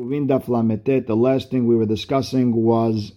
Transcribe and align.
The 0.00 1.16
last 1.16 1.50
thing 1.50 1.66
we 1.66 1.76
were 1.76 1.84
discussing 1.84 2.54
was 2.54 3.12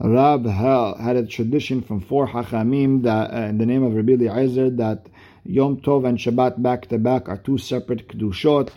Rab 0.00 0.46
had 0.46 1.16
a 1.16 1.26
tradition 1.26 1.82
from 1.82 2.00
four 2.00 2.26
Hachamim 2.26 3.02
that, 3.02 3.34
uh, 3.34 3.48
in 3.48 3.58
the 3.58 3.66
name 3.66 3.82
of 3.82 3.94
Rabbi 3.94 4.12
Eliezer 4.12 4.70
that 4.70 5.08
Yom 5.44 5.82
Tov 5.82 6.08
and 6.08 6.16
Shabbat 6.16 6.62
back 6.62 6.86
to 6.88 6.98
back 6.98 7.28
are 7.28 7.36
two 7.36 7.58
separate 7.58 8.08
Kedushot. 8.08 8.70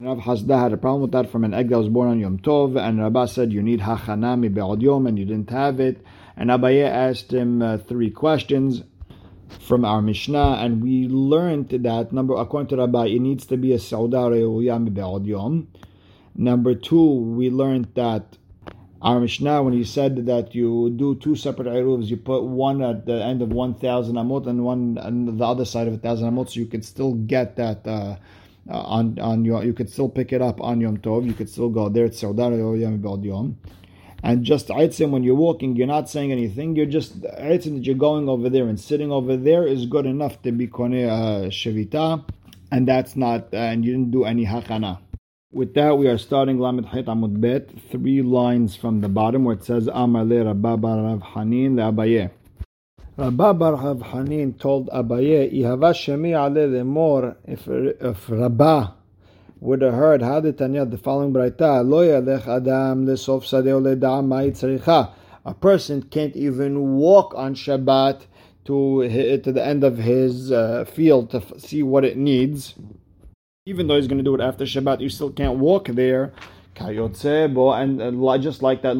Rav 0.00 0.18
Hasda 0.18 0.60
had 0.60 0.72
a 0.72 0.76
problem 0.76 1.02
with 1.02 1.10
that 1.12 1.28
from 1.28 1.42
an 1.42 1.54
egg 1.54 1.70
that 1.70 1.78
was 1.78 1.88
born 1.88 2.08
on 2.08 2.20
Yom 2.20 2.38
Tov, 2.38 2.78
and 2.78 3.00
Rabbah 3.00 3.26
said 3.26 3.52
you 3.52 3.62
need 3.62 3.80
Hachana 3.80 4.38
mi 4.38 4.48
Yom, 4.80 5.06
and 5.08 5.18
you 5.18 5.24
didn't 5.24 5.50
have 5.50 5.80
it. 5.80 6.00
And 6.36 6.50
Abaye 6.50 6.86
asked 6.86 7.32
him 7.32 7.62
uh, 7.62 7.78
three 7.78 8.10
questions 8.10 8.84
from 9.60 9.84
our 9.84 10.02
Mishnah, 10.02 10.58
and 10.60 10.82
we 10.82 11.08
learned 11.08 11.70
that 11.70 12.12
number 12.12 12.34
according 12.36 12.68
to 12.68 12.76
Rabbi, 12.76 13.06
it 13.06 13.20
needs 13.20 13.46
to 13.46 13.56
be 13.56 13.72
a 13.72 13.78
Sauda 13.78 14.30
Reuya 14.30 14.80
mi 14.80 15.30
Yom. 15.30 15.68
Number 16.36 16.74
two, 16.74 17.10
we 17.12 17.50
learned 17.50 17.88
that 17.94 18.36
our 19.00 19.20
Mishnah, 19.20 19.62
when 19.62 19.72
he 19.72 19.84
said 19.84 20.26
that 20.26 20.54
you 20.54 20.90
do 20.90 21.14
two 21.14 21.34
separate 21.34 21.68
Iruvs, 21.68 22.06
you 22.06 22.16
put 22.16 22.44
one 22.44 22.82
at 22.82 23.06
the 23.06 23.22
end 23.24 23.40
of 23.40 23.52
1,000 23.52 24.14
Amot 24.14 24.46
and 24.46 24.64
one 24.64 24.98
on 24.98 25.36
the 25.38 25.44
other 25.44 25.64
side 25.64 25.86
of 25.86 25.94
1,000 25.94 26.30
Amot, 26.30 26.50
so 26.50 26.60
you 26.60 26.66
could 26.66 26.84
still 26.84 27.14
get 27.14 27.56
that 27.56 27.86
uh, 27.86 28.16
uh, 28.68 28.80
on 28.80 29.18
on 29.20 29.44
your, 29.44 29.64
you 29.64 29.72
could 29.72 29.88
still 29.88 30.08
pick 30.08 30.32
it 30.32 30.42
up 30.42 30.60
on 30.60 30.80
Yom 30.80 30.98
Tov, 30.98 31.24
you 31.24 31.34
could 31.34 31.48
still 31.48 31.68
go 31.68 31.88
there, 31.88 32.06
it's 32.06 32.20
Saudar 32.20 32.80
Yom 32.80 33.22
Yom. 33.22 33.58
And 34.22 34.44
just 34.44 34.68
Aitzim, 34.68 35.10
when 35.10 35.22
you're 35.22 35.36
walking, 35.36 35.76
you're 35.76 35.86
not 35.86 36.10
saying 36.10 36.32
anything, 36.32 36.74
you're 36.74 36.86
just 36.86 37.20
Aitzim 37.22 37.76
that 37.76 37.84
you're 37.84 37.94
going 37.94 38.28
over 38.28 38.50
there 38.50 38.66
and 38.66 38.80
sitting 38.80 39.12
over 39.12 39.36
there 39.36 39.66
is 39.66 39.86
good 39.86 40.04
enough 40.04 40.42
to 40.42 40.52
be 40.52 40.66
Kone 40.66 41.06
uh, 41.06 41.48
Shevita, 41.48 42.24
and 42.72 42.88
that's 42.88 43.14
not, 43.14 43.54
uh, 43.54 43.58
and 43.58 43.84
you 43.84 43.92
didn't 43.92 44.10
do 44.10 44.24
any 44.24 44.44
Hakana. 44.44 44.98
With 45.52 45.74
that, 45.74 45.96
we 45.96 46.08
are 46.08 46.18
starting 46.18 46.58
Lamed 46.58 46.86
Hait 46.86 47.06
Amud 47.06 47.40
Bet, 47.40 47.70
three 47.92 48.20
lines 48.20 48.74
from 48.74 49.00
the 49.00 49.08
bottom 49.08 49.44
where 49.44 49.54
it 49.54 49.62
says 49.62 49.88
Amar 49.92 50.24
le 50.24 50.44
Rabba 50.44 50.76
bar 50.76 51.04
Rav 51.04 51.20
Hanin 51.20 51.74
Abaye. 51.74 52.32
Rabba 53.16 53.54
bar 53.54 53.76
Rav 53.76 53.98
Hanin 53.98 54.58
told 54.58 54.88
Abaye, 54.88 55.54
Ihava 55.54 55.94
shemi 55.94 56.30
ale 56.30 56.68
lemor, 56.68 57.36
if, 57.44 57.68
if 57.68 58.28
Rabba 58.28 58.94
would 59.60 59.82
have 59.82 59.94
heard 59.94 60.20
how 60.20 60.40
the 60.40 60.52
Tanya, 60.52 60.84
the 60.84 60.98
following 60.98 61.32
Braita, 61.32 61.88
Lo 61.88 62.04
yalech 62.04 62.48
adam 62.48 63.06
lesof 63.06 63.44
sadeo 63.44 63.80
leda'am 63.80 64.26
ma'i 64.26 65.12
A 65.44 65.54
person 65.54 66.02
can't 66.02 66.34
even 66.34 66.96
walk 66.96 67.32
on 67.36 67.54
Shabbat 67.54 68.22
to, 68.64 69.38
to 69.38 69.52
the 69.52 69.64
end 69.64 69.84
of 69.84 69.98
his 69.98 70.50
uh, 70.50 70.84
field 70.86 71.30
to 71.30 71.60
see 71.60 71.84
what 71.84 72.04
it 72.04 72.16
needs 72.16 72.74
even 73.68 73.88
though 73.88 73.96
he's 73.96 74.06
going 74.06 74.18
to 74.18 74.24
do 74.24 74.36
it 74.36 74.40
after 74.40 74.64
Shabbat, 74.64 75.00
you 75.00 75.08
still 75.08 75.32
can't 75.32 75.58
walk 75.58 75.88
there. 75.88 76.32
And 76.78 76.92
just 78.40 78.62
like 78.62 78.82
that, 78.82 78.96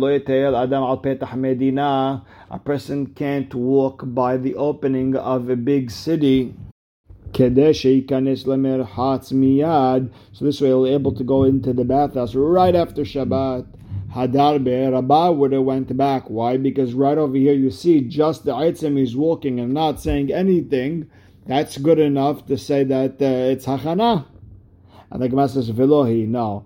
a 2.50 2.58
person 2.58 3.06
can't 3.06 3.54
walk 3.54 4.02
by 4.06 4.36
the 4.36 4.56
opening 4.56 5.14
of 5.14 5.48
a 5.48 5.54
big 5.54 5.92
city. 5.92 6.54
So 7.32 7.48
this 7.48 7.80
way 10.60 10.68
he'll 10.68 10.84
be 10.84 10.90
able 10.90 11.14
to 11.14 11.22
go 11.22 11.44
into 11.44 11.72
the 11.72 11.84
bathhouse 11.84 12.34
right 12.34 12.74
after 12.74 13.02
Shabbat. 13.02 13.66
Hadarbe, 14.12 14.92
Rabbah 14.92 15.30
would 15.30 15.52
have 15.52 15.62
went 15.62 15.96
back. 15.96 16.28
Why? 16.28 16.56
Because 16.56 16.92
right 16.92 17.18
over 17.18 17.36
here 17.36 17.54
you 17.54 17.70
see 17.70 18.00
just 18.00 18.44
the 18.44 18.52
Aitzim 18.52 19.00
is 19.00 19.14
walking 19.14 19.60
and 19.60 19.72
not 19.72 20.00
saying 20.00 20.32
anything. 20.32 21.08
That's 21.46 21.78
good 21.78 22.00
enough 22.00 22.46
to 22.46 22.58
say 22.58 22.82
that 22.82 23.22
uh, 23.22 23.52
it's 23.52 23.66
Hachana. 23.66 24.26
And 25.10 25.22
the 25.22 25.28
Gemara 25.28 25.48
says, 25.48 25.70
Velohi, 25.70 26.26
no. 26.26 26.64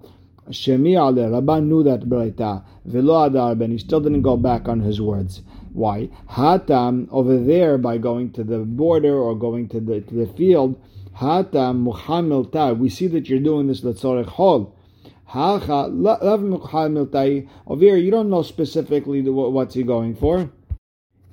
Shemi 0.48 0.96
ale, 0.96 1.30
Rabban 1.30 1.66
knew 1.66 1.82
that 1.84 2.02
Braita. 2.08 2.64
Velo 2.84 3.24
adar 3.24 3.54
ben, 3.54 3.70
he 3.70 3.78
still 3.78 4.00
didn't 4.00 4.22
go 4.22 4.36
back 4.36 4.68
on 4.68 4.80
his 4.80 5.00
words. 5.00 5.42
Why? 5.72 6.08
Hatam, 6.30 7.08
over 7.10 7.38
there, 7.38 7.78
by 7.78 7.98
going 7.98 8.32
to 8.32 8.42
the 8.42 8.58
border 8.58 9.16
or 9.16 9.38
going 9.38 9.68
to 9.68 9.80
the, 9.80 10.00
to 10.00 10.14
the 10.14 10.26
field, 10.26 10.80
Hatam 11.16 11.86
muhamil 11.86 12.50
ta. 12.50 12.72
We 12.72 12.88
see 12.88 13.06
that 13.08 13.28
you're 13.28 13.38
doing 13.38 13.68
this 13.68 13.82
letzorech 13.82 14.26
hol. 14.26 14.74
Hacha, 15.26 15.86
l'av 15.88 16.40
muhamiltai. 16.40 17.48
Over 17.66 17.84
here, 17.84 17.96
you 17.96 18.10
don't 18.10 18.30
know 18.30 18.42
specifically 18.42 19.20
what's 19.22 19.74
he 19.74 19.84
going 19.84 20.16
for. 20.16 20.50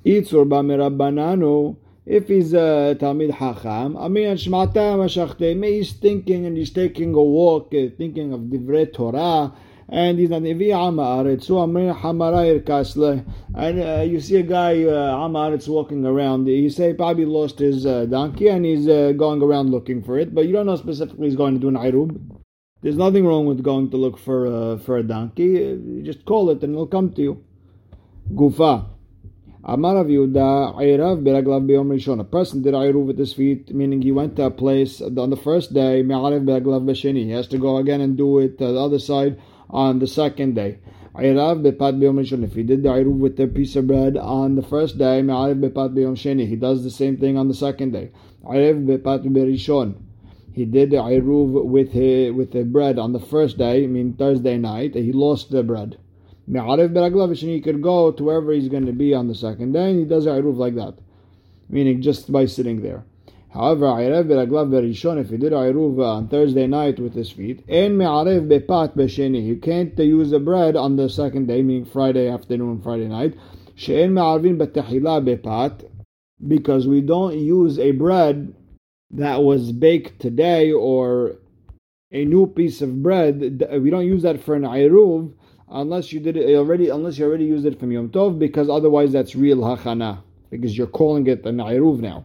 Itzur 0.04 0.48
ba 0.48 0.56
mirabbananu. 0.56 1.76
If 2.10 2.28
he's 2.28 2.54
a 2.54 2.96
Talmid 2.98 3.32
Hacham, 3.32 3.94
I 3.98 4.08
mean, 4.08 5.60
maybe 5.60 5.76
he's 5.76 5.92
thinking 5.92 6.46
and 6.46 6.56
he's 6.56 6.70
taking 6.70 7.12
a 7.12 7.22
walk, 7.22 7.74
uh, 7.74 7.94
thinking 7.98 8.32
of 8.32 8.40
Divrei 8.40 8.90
Torah, 8.90 9.52
and 9.90 10.18
he's 10.18 10.30
an 10.30 10.44
Nevi 10.44 10.68
Amaretz, 10.68 11.44
so 11.44 11.58
Amir 11.58 11.92
Hamarair 11.92 12.64
Kasle, 12.64 13.26
and 13.54 13.82
uh, 13.82 14.00
you 14.00 14.20
see 14.20 14.36
a 14.36 14.42
guy, 14.42 14.84
uh, 14.84 15.16
Amaretz, 15.16 15.68
walking 15.68 16.06
around, 16.06 16.46
you 16.46 16.70
say 16.70 16.94
probably 16.94 17.26
lost 17.26 17.58
his 17.58 17.84
uh, 17.84 18.06
donkey 18.06 18.48
and 18.48 18.64
he's 18.64 18.88
uh, 18.88 19.12
going 19.12 19.42
around 19.42 19.70
looking 19.70 20.02
for 20.02 20.18
it, 20.18 20.34
but 20.34 20.46
you 20.46 20.52
don't 20.54 20.64
know 20.64 20.76
specifically 20.76 21.26
he's 21.26 21.36
going 21.36 21.52
to 21.52 21.60
do 21.60 21.68
an 21.68 21.74
Irub. 21.74 22.18
There's 22.80 22.96
nothing 22.96 23.26
wrong 23.26 23.44
with 23.44 23.62
going 23.62 23.90
to 23.90 23.98
look 23.98 24.16
for, 24.16 24.46
uh, 24.46 24.78
for 24.78 24.96
a 24.96 25.02
donkey, 25.02 25.44
you 25.44 26.02
just 26.02 26.24
call 26.24 26.48
it 26.48 26.62
and 26.62 26.72
it'll 26.72 26.86
come 26.86 27.12
to 27.12 27.20
you. 27.20 27.44
Gufa. 28.32 28.97
Amar 29.64 29.96
Rav 29.96 30.06
Yehuda, 30.06 30.76
Ayrav 30.76 31.24
beraglav 31.24 31.66
b'yom 31.66 31.88
rishon. 31.88 32.20
A 32.20 32.24
person 32.24 32.62
did 32.62 32.74
Ayruv 32.74 33.06
with 33.06 33.18
his 33.18 33.32
feet, 33.32 33.74
meaning 33.74 34.00
he 34.00 34.12
went 34.12 34.36
to 34.36 34.44
a 34.44 34.52
place 34.52 35.00
on 35.00 35.30
the 35.30 35.36
first 35.36 35.74
day, 35.74 36.00
Me'arev 36.00 36.44
beraglav 36.44 36.84
b'sheni. 36.84 37.24
He 37.24 37.30
has 37.32 37.48
to 37.48 37.58
go 37.58 37.78
again 37.78 38.00
and 38.00 38.16
do 38.16 38.38
it 38.38 38.58
the 38.58 38.68
other 38.78 39.00
side 39.00 39.40
on 39.68 39.98
the 39.98 40.06
second 40.06 40.54
day. 40.54 40.78
Ayrav 41.16 41.60
bepat 41.64 41.98
b'yom 41.98 42.20
rishon. 42.20 42.44
If 42.44 42.54
he 42.54 42.62
did 42.62 42.84
the 42.84 42.90
Ayruv 42.90 43.18
with 43.18 43.40
a 43.40 43.48
piece 43.48 43.74
of 43.74 43.88
bread 43.88 44.16
on 44.16 44.54
the 44.54 44.62
first 44.62 44.96
day, 44.96 45.22
Me'arev 45.22 45.60
bepat 45.60 45.92
b'yom 45.92 46.14
sheni. 46.14 46.46
He 46.46 46.54
does 46.54 46.84
the 46.84 46.90
same 46.90 47.16
thing 47.16 47.36
on 47.36 47.48
the 47.48 47.54
second 47.54 47.90
day. 47.92 48.12
Ayrav 48.44 48.86
bepat 48.86 49.24
b'rishon. 49.26 49.96
He 50.52 50.66
did 50.66 50.90
the 50.90 50.98
Ayruv 50.98 51.64
with, 51.64 51.90
his, 51.90 52.32
with 52.32 52.52
the 52.52 52.62
bread 52.62 52.96
on 52.96 53.12
the 53.12 53.18
first 53.20 53.58
day, 53.58 53.82
I 53.82 53.86
mean 53.88 54.12
Thursday 54.12 54.56
night, 54.56 54.94
he 54.94 55.10
lost 55.10 55.50
the 55.50 55.64
bread. 55.64 55.98
And 56.50 57.36
he 57.36 57.60
could 57.60 57.82
go 57.82 58.10
to 58.10 58.24
wherever 58.24 58.52
he's 58.52 58.68
going 58.68 58.86
to 58.86 58.92
be 58.92 59.12
on 59.12 59.28
the 59.28 59.34
second 59.34 59.72
day, 59.72 59.90
and 59.90 59.98
he 59.98 60.04
does 60.06 60.26
Eruv 60.26 60.56
like 60.56 60.74
that, 60.76 60.94
meaning 61.68 62.00
just 62.00 62.32
by 62.32 62.46
sitting 62.46 62.80
there. 62.80 63.04
However, 63.50 63.86
Ayrev 63.86 64.24
beraglav 64.28 64.70
berishon, 64.70 65.20
if 65.20 65.30
he 65.30 65.36
did 65.36 65.52
Eruv 65.52 65.98
uh, 65.98 66.04
on 66.04 66.28
Thursday 66.28 66.66
night 66.66 66.98
with 66.98 67.14
his 67.14 67.30
feet, 67.30 67.64
and 67.68 67.98
me'arif 67.98 68.46
bepat 68.48 68.96
besheni, 68.96 69.44
you 69.44 69.56
can't 69.56 69.98
use 69.98 70.30
the 70.30 70.38
bread 70.38 70.76
on 70.76 70.96
the 70.96 71.08
second 71.08 71.48
day, 71.48 71.62
meaning 71.62 71.84
Friday 71.84 72.28
afternoon, 72.28 72.80
Friday 72.80 73.08
night. 73.08 73.34
She'en 73.74 74.14
me'arvin 74.14 74.58
betahila 74.58 75.24
bepat, 75.24 75.88
because 76.46 76.86
we 76.86 77.00
don't 77.00 77.38
use 77.38 77.78
a 77.78 77.92
bread 77.92 78.54
that 79.10 79.42
was 79.42 79.72
baked 79.72 80.20
today 80.20 80.72
or 80.72 81.36
a 82.12 82.24
new 82.24 82.46
piece 82.46 82.80
of 82.80 83.02
bread. 83.02 83.66
We 83.80 83.90
don't 83.90 84.06
use 84.06 84.22
that 84.22 84.42
for 84.42 84.54
an 84.54 84.62
Eruv 84.62 85.32
unless 85.70 86.12
you 86.12 86.20
did 86.20 86.36
it 86.36 86.54
already, 86.56 86.88
unless 86.88 87.18
you 87.18 87.26
already 87.26 87.44
used 87.44 87.66
it 87.66 87.78
from 87.78 87.92
Yom 87.92 88.08
Tov, 88.10 88.38
because 88.38 88.68
otherwise 88.68 89.12
that's 89.12 89.34
real 89.34 89.58
hachana, 89.58 90.22
because 90.50 90.76
you're 90.76 90.86
calling 90.86 91.26
it 91.26 91.44
an 91.46 91.58
Iruv 91.58 92.00
now. 92.00 92.24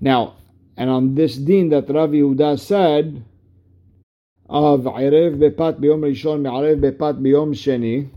Now, 0.00 0.36
and 0.76 0.90
on 0.90 1.14
this 1.14 1.36
din 1.36 1.68
that 1.70 1.88
Rav 1.88 2.10
Yehuda 2.10 2.58
said 2.58 3.24
of 4.48 4.80
Irev 4.82 5.38
Bepat 5.38 5.80
Biyom 5.80 6.00
Rishon 6.00 6.42
Me'arev 6.42 6.80
Bepat 6.80 7.20
Biyom 7.20 7.54
Sheni, 7.54 8.08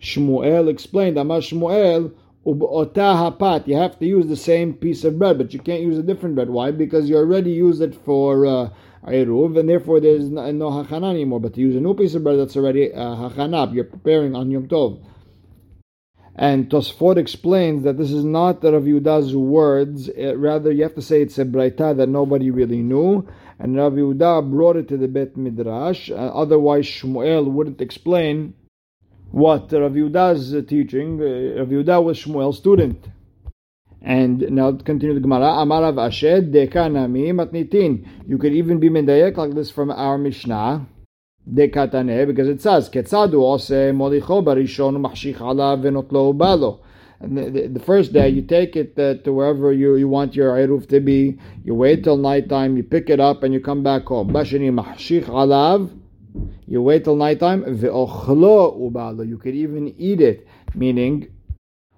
Shmuel 0.00 0.68
explained, 0.68 1.18
Amar 1.18 1.40
Shmuel, 1.40 2.12
Ub'ota 2.46 3.32
hapat, 3.38 3.66
you 3.66 3.74
have 3.74 3.98
to 3.98 4.06
use 4.06 4.26
the 4.26 4.36
same 4.36 4.74
piece 4.74 5.02
of 5.04 5.18
bread, 5.18 5.38
but 5.38 5.54
you 5.54 5.58
can't 5.58 5.80
use 5.80 5.98
a 5.98 6.02
different 6.02 6.34
bread. 6.34 6.50
Why? 6.50 6.70
Because 6.70 7.08
you 7.08 7.16
already 7.16 7.50
used 7.50 7.80
it 7.80 7.94
for 7.94 8.44
uh, 8.44 8.68
Eruv, 9.06 9.58
and 9.58 9.68
therefore 9.68 10.00
there's 10.00 10.30
no, 10.30 10.50
no 10.50 10.70
hachana 10.70 11.10
anymore. 11.10 11.40
But 11.40 11.54
to 11.54 11.60
use 11.60 11.76
a 11.76 11.80
new 11.80 11.94
piece 11.94 12.14
of 12.14 12.24
bread 12.24 12.38
that's 12.38 12.56
already 12.56 12.92
uh, 12.92 13.16
hachana, 13.16 13.72
you're 13.74 13.84
preparing 13.84 14.34
on 14.34 14.50
Yom 14.50 14.68
Tov. 14.68 15.04
And 16.36 16.68
Tosfot 16.68 17.16
explains 17.16 17.84
that 17.84 17.96
this 17.96 18.10
is 18.10 18.24
not 18.24 18.64
Rav 18.64 18.82
Yehuda's 18.82 19.36
words, 19.36 20.08
uh, 20.08 20.36
rather 20.36 20.72
you 20.72 20.82
have 20.82 20.96
to 20.96 21.02
say 21.02 21.22
it's 21.22 21.38
a 21.38 21.44
braita 21.44 21.96
that 21.96 22.08
nobody 22.08 22.50
really 22.50 22.82
knew, 22.82 23.28
and 23.60 23.76
Rav 23.76 23.92
Yehuda 23.92 24.50
brought 24.50 24.76
it 24.76 24.88
to 24.88 24.96
the 24.96 25.06
Bet 25.06 25.36
Midrash, 25.36 26.10
uh, 26.10 26.14
otherwise 26.14 26.86
Shmuel 26.86 27.46
wouldn't 27.46 27.80
explain 27.80 28.54
what 29.30 29.70
Rav 29.70 29.92
Yehuda's 29.92 30.66
teaching. 30.66 31.20
Uh, 31.20 31.60
Rav 31.60 31.68
Yehuda 31.68 32.02
was 32.02 32.18
Shmuel's 32.18 32.58
student. 32.58 33.06
And 34.04 34.50
now 34.50 34.70
continue 34.72 35.14
the 35.14 35.20
Gemara. 35.20 35.46
Amarav 35.64 35.98
Ashed 35.98 36.52
dekanami 36.52 37.32
matnitin. 37.32 38.06
You 38.28 38.36
could 38.36 38.52
even 38.52 38.78
be 38.78 38.90
mendayek 38.90 39.38
like 39.38 39.54
this 39.54 39.70
from 39.70 39.90
our 39.90 40.18
Mishnah. 40.18 40.86
Dekatane 41.50 42.26
because 42.26 42.46
it 42.48 42.60
says 42.60 42.90
ketzadu 42.90 43.40
ose 43.42 43.70
molicho 43.94 44.44
barishon 44.44 44.98
machshich 44.98 45.36
alav 45.36 45.82
venotlo 45.82 46.36
balo. 46.36 46.80
And 47.20 47.74
the, 47.74 47.80
first 47.80 48.12
day 48.12 48.28
you 48.28 48.42
take 48.42 48.76
it 48.76 48.98
uh, 48.98 49.14
to 49.22 49.32
wherever 49.32 49.72
you, 49.72 49.96
you 49.96 50.08
want 50.08 50.36
your 50.36 50.52
iruf 50.52 50.86
to 50.90 51.00
be. 51.00 51.38
You 51.64 51.74
wait 51.74 52.04
till 52.04 52.18
nighttime. 52.18 52.76
You 52.76 52.82
pick 52.82 53.08
it 53.08 53.20
up 53.20 53.42
and 53.42 53.54
you 53.54 53.60
come 53.60 53.82
back 53.82 54.04
home. 54.04 54.28
Bashani 54.30 54.70
machshich 54.70 55.24
alav 55.24 55.90
You 56.66 56.82
wait 56.82 57.04
till 57.04 57.16
nighttime. 57.16 57.64
Ve'ochlo 57.64 58.78
ubalo. 58.78 59.26
You 59.26 59.38
could 59.38 59.54
even 59.54 59.94
eat 59.96 60.20
it. 60.20 60.46
Meaning, 60.74 61.28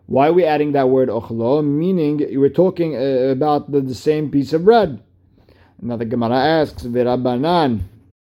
why 0.06 0.28
are 0.28 0.32
we 0.32 0.44
adding 0.44 0.72
that 0.72 0.88
word 0.88 1.08
ochlo? 1.08 1.64
Meaning, 1.64 2.38
were 2.38 2.48
talking 2.48 2.96
uh, 2.96 3.30
about 3.30 3.70
the, 3.70 3.80
the, 3.80 3.94
same 3.94 4.30
piece 4.30 4.52
of 4.52 4.64
bread. 4.64 5.02
Now 5.80 5.96
the 5.96 6.04
Gemara 6.04 6.36
asks, 6.36 6.84
V'rabbanan, 6.84 7.82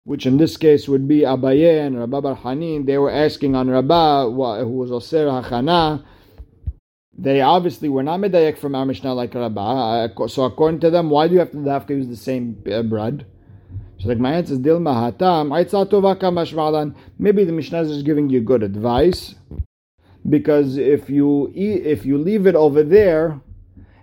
which 0.04 0.26
in 0.26 0.36
this 0.36 0.56
case 0.56 0.88
would 0.88 1.08
be 1.08 1.20
Abaye 1.20 1.84
and 1.84 1.98
Rabba 1.98 2.22
Bar 2.22 2.36
Hanin, 2.36 2.86
they 2.86 2.96
were 2.96 3.10
asking 3.10 3.56
on 3.56 3.68
Rabba, 3.68 4.30
who 4.30 4.70
was 4.70 4.92
Oser 4.92 5.26
HaChana, 5.26 6.04
they 7.18 7.40
obviously 7.40 7.88
were 7.88 8.02
not 8.02 8.20
medayek 8.20 8.58
from 8.58 8.74
our 8.74 8.84
Mishnah 8.84 9.14
like 9.14 9.34
Rabba. 9.34 10.12
So 10.28 10.44
according 10.44 10.80
to 10.80 10.90
them, 10.90 11.10
why 11.10 11.26
do 11.26 11.34
you 11.34 11.40
have 11.40 11.50
to 11.50 11.64
have 11.64 11.86
to 11.86 11.94
use 11.94 12.08
the 12.08 12.16
same 12.16 12.62
uh, 12.70 12.82
bread? 12.82 13.26
So 13.98 14.08
like 14.08 14.18
my 14.18 14.34
answer 14.34 14.52
is 14.52 14.60
Dilma 14.60 15.12
Hatam, 15.12 15.48
maybe 17.18 17.44
the 17.44 17.52
Mishnah 17.52 17.80
is 17.82 17.88
just 17.90 18.04
giving 18.04 18.28
you 18.28 18.40
good 18.40 18.62
advice. 18.62 19.34
Because 20.28 20.76
if 20.76 21.08
you 21.08 21.52
eat, 21.54 21.86
if 21.86 22.04
you 22.04 22.18
leave 22.18 22.46
it 22.46 22.54
over 22.54 22.82
there, 22.82 23.40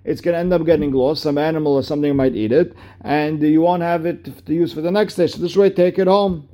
it's 0.05 0.21
going 0.21 0.33
to 0.33 0.39
end 0.39 0.53
up 0.53 0.65
getting 0.65 0.91
lost. 0.91 1.23
Some 1.23 1.37
animal 1.37 1.73
or 1.73 1.83
something 1.83 2.15
might 2.15 2.35
eat 2.35 2.51
it, 2.51 2.75
and 3.01 3.41
you 3.41 3.61
won't 3.61 3.81
have 3.81 4.05
it 4.05 4.45
to 4.45 4.53
use 4.53 4.73
for 4.73 4.81
the 4.81 4.91
next 4.91 5.15
day. 5.15 5.27
So 5.27 5.39
this 5.39 5.55
way, 5.55 5.69
take 5.69 5.99
it 5.99 6.07
home. 6.07 6.47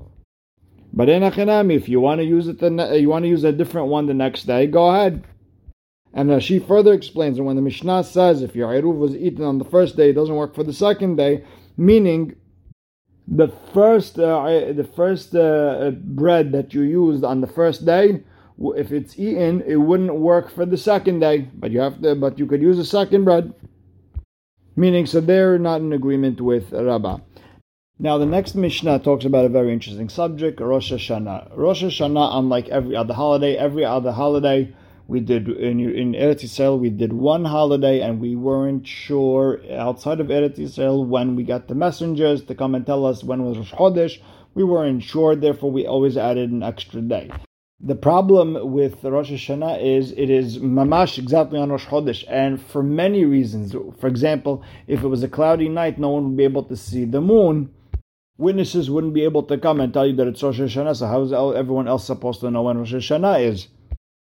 But 0.91 1.09
in 1.09 1.21
Achinami, 1.21 1.75
if 1.75 1.87
you 1.87 1.99
want 1.99 2.19
to 2.19 2.25
use 2.25 2.47
it, 2.47 2.59
the, 2.59 2.97
you 2.99 3.09
want 3.09 3.23
to 3.23 3.29
use 3.29 3.43
a 3.43 3.51
different 3.51 3.87
one 3.87 4.07
the 4.07 4.13
next 4.13 4.43
day, 4.43 4.65
go 4.65 4.89
ahead. 4.89 5.23
And 6.13 6.41
she 6.41 6.57
further 6.57 6.93
explains 6.93 7.37
that 7.37 7.43
when 7.43 7.55
the 7.55 7.61
Mishnah 7.61 8.03
says 8.03 8.41
if 8.41 8.55
your 8.55 8.69
Eruv 8.69 8.97
was 8.97 9.15
eaten 9.15 9.43
on 9.43 9.59
the 9.59 9.65
first 9.65 9.95
day, 9.95 10.09
it 10.09 10.13
doesn't 10.13 10.35
work 10.35 10.55
for 10.55 10.63
the 10.63 10.73
second 10.73 11.17
day, 11.17 11.43
meaning 11.77 12.35
the 13.27 13.49
first 13.73 14.17
uh, 14.17 14.43
the 14.73 14.89
first 14.95 15.35
uh, 15.35 15.91
bread 15.91 16.51
that 16.51 16.73
you 16.73 16.81
used 16.81 17.23
on 17.23 17.41
the 17.41 17.47
first 17.47 17.85
day, 17.85 18.23
if 18.59 18.91
it's 18.91 19.17
eaten, 19.17 19.61
it 19.61 19.77
wouldn't 19.77 20.15
work 20.15 20.51
for 20.51 20.65
the 20.65 20.77
second 20.77 21.19
day. 21.19 21.47
But 21.53 21.71
you 21.71 21.79
have 21.79 22.01
to, 22.01 22.15
but 22.15 22.37
you 22.37 22.45
could 22.45 22.61
use 22.61 22.77
a 22.77 22.85
second 22.85 23.25
bread. 23.25 23.53
Meaning, 24.75 25.05
so 25.05 25.19
they're 25.19 25.59
not 25.59 25.81
in 25.81 25.93
agreement 25.93 26.39
with 26.39 26.71
Rabbah. 26.71 27.19
Now, 28.01 28.17
the 28.17 28.25
next 28.25 28.55
Mishnah 28.55 28.99
talks 28.99 29.25
about 29.25 29.43
a 29.43 29.49
very 29.49 29.73
interesting 29.73 30.07
subject, 30.07 30.61
Rosh 30.61 30.91
Hashanah. 30.91 31.57
Rosh 31.57 31.83
Hashanah, 31.83 32.37
unlike 32.37 32.69
every 32.69 32.95
other 32.95 33.13
holiday, 33.13 33.57
every 33.57 33.83
other 33.83 34.13
holiday 34.13 34.73
we 35.09 35.19
did 35.19 35.49
in 35.49 35.79
in 35.79 36.13
Eretz 36.13 36.43
Yisrael 36.43 36.79
we 36.79 36.91
did 36.91 37.11
one 37.11 37.43
holiday 37.43 37.99
and 37.99 38.21
we 38.21 38.35
weren't 38.35 38.87
sure 38.87 39.59
outside 39.73 40.19
of 40.19 40.27
Eretz 40.27 40.59
Yisrael 40.59 41.03
when 41.05 41.35
we 41.35 41.43
got 41.43 41.67
the 41.67 41.73
messengers 41.73 42.43
to 42.43 42.53
come 42.53 42.75
and 42.75 42.85
tell 42.85 43.05
us 43.05 43.23
when 43.23 43.43
was 43.43 43.57
Rosh 43.57 43.73
Chodesh. 43.73 44.19
We 44.53 44.63
weren't 44.63 45.03
sure, 45.03 45.35
therefore 45.35 45.71
we 45.71 45.87
always 45.87 46.15
added 46.15 46.51
an 46.51 46.63
extra 46.63 47.01
day. 47.01 47.31
The 47.81 47.95
problem 47.95 48.73
with 48.73 49.05
Rosh 49.05 49.31
Hashanah 49.31 49.81
is 49.81 50.11
it 50.11 50.29
is 50.29 50.57
mamash 50.57 51.17
exactly 51.17 51.57
on 51.57 51.71
Rosh 51.71 51.85
Chodesh, 51.85 52.25
and 52.27 52.61
for 52.61 52.83
many 52.83 53.23
reasons. 53.23 53.73
For 53.97 54.07
example, 54.07 54.63
if 54.87 55.01
it 55.01 55.07
was 55.07 55.23
a 55.23 55.29
cloudy 55.29 55.69
night, 55.69 55.97
no 55.97 56.09
one 56.09 56.25
would 56.25 56.35
be 56.35 56.43
able 56.43 56.63
to 56.63 56.75
see 56.75 57.05
the 57.05 57.21
moon. 57.21 57.73
Witnesses 58.37 58.91
wouldn't 58.91 59.13
be 59.13 59.23
able 59.23 59.43
to 59.43 59.57
come 59.57 59.79
and 59.79 59.93
tell 59.93 60.05
you 60.05 60.13
that 60.17 60.27
it's 60.27 60.43
Rosh 60.43 60.59
Hashanah. 60.59 60.97
So 60.97 61.07
how 61.07 61.21
is 61.21 61.31
everyone 61.31 61.87
else 61.87 62.05
supposed 62.05 62.41
to 62.41 62.51
know 62.51 62.63
when 62.63 62.79
Rosh 62.79 62.93
Hashanah 62.93 63.45
is? 63.45 63.69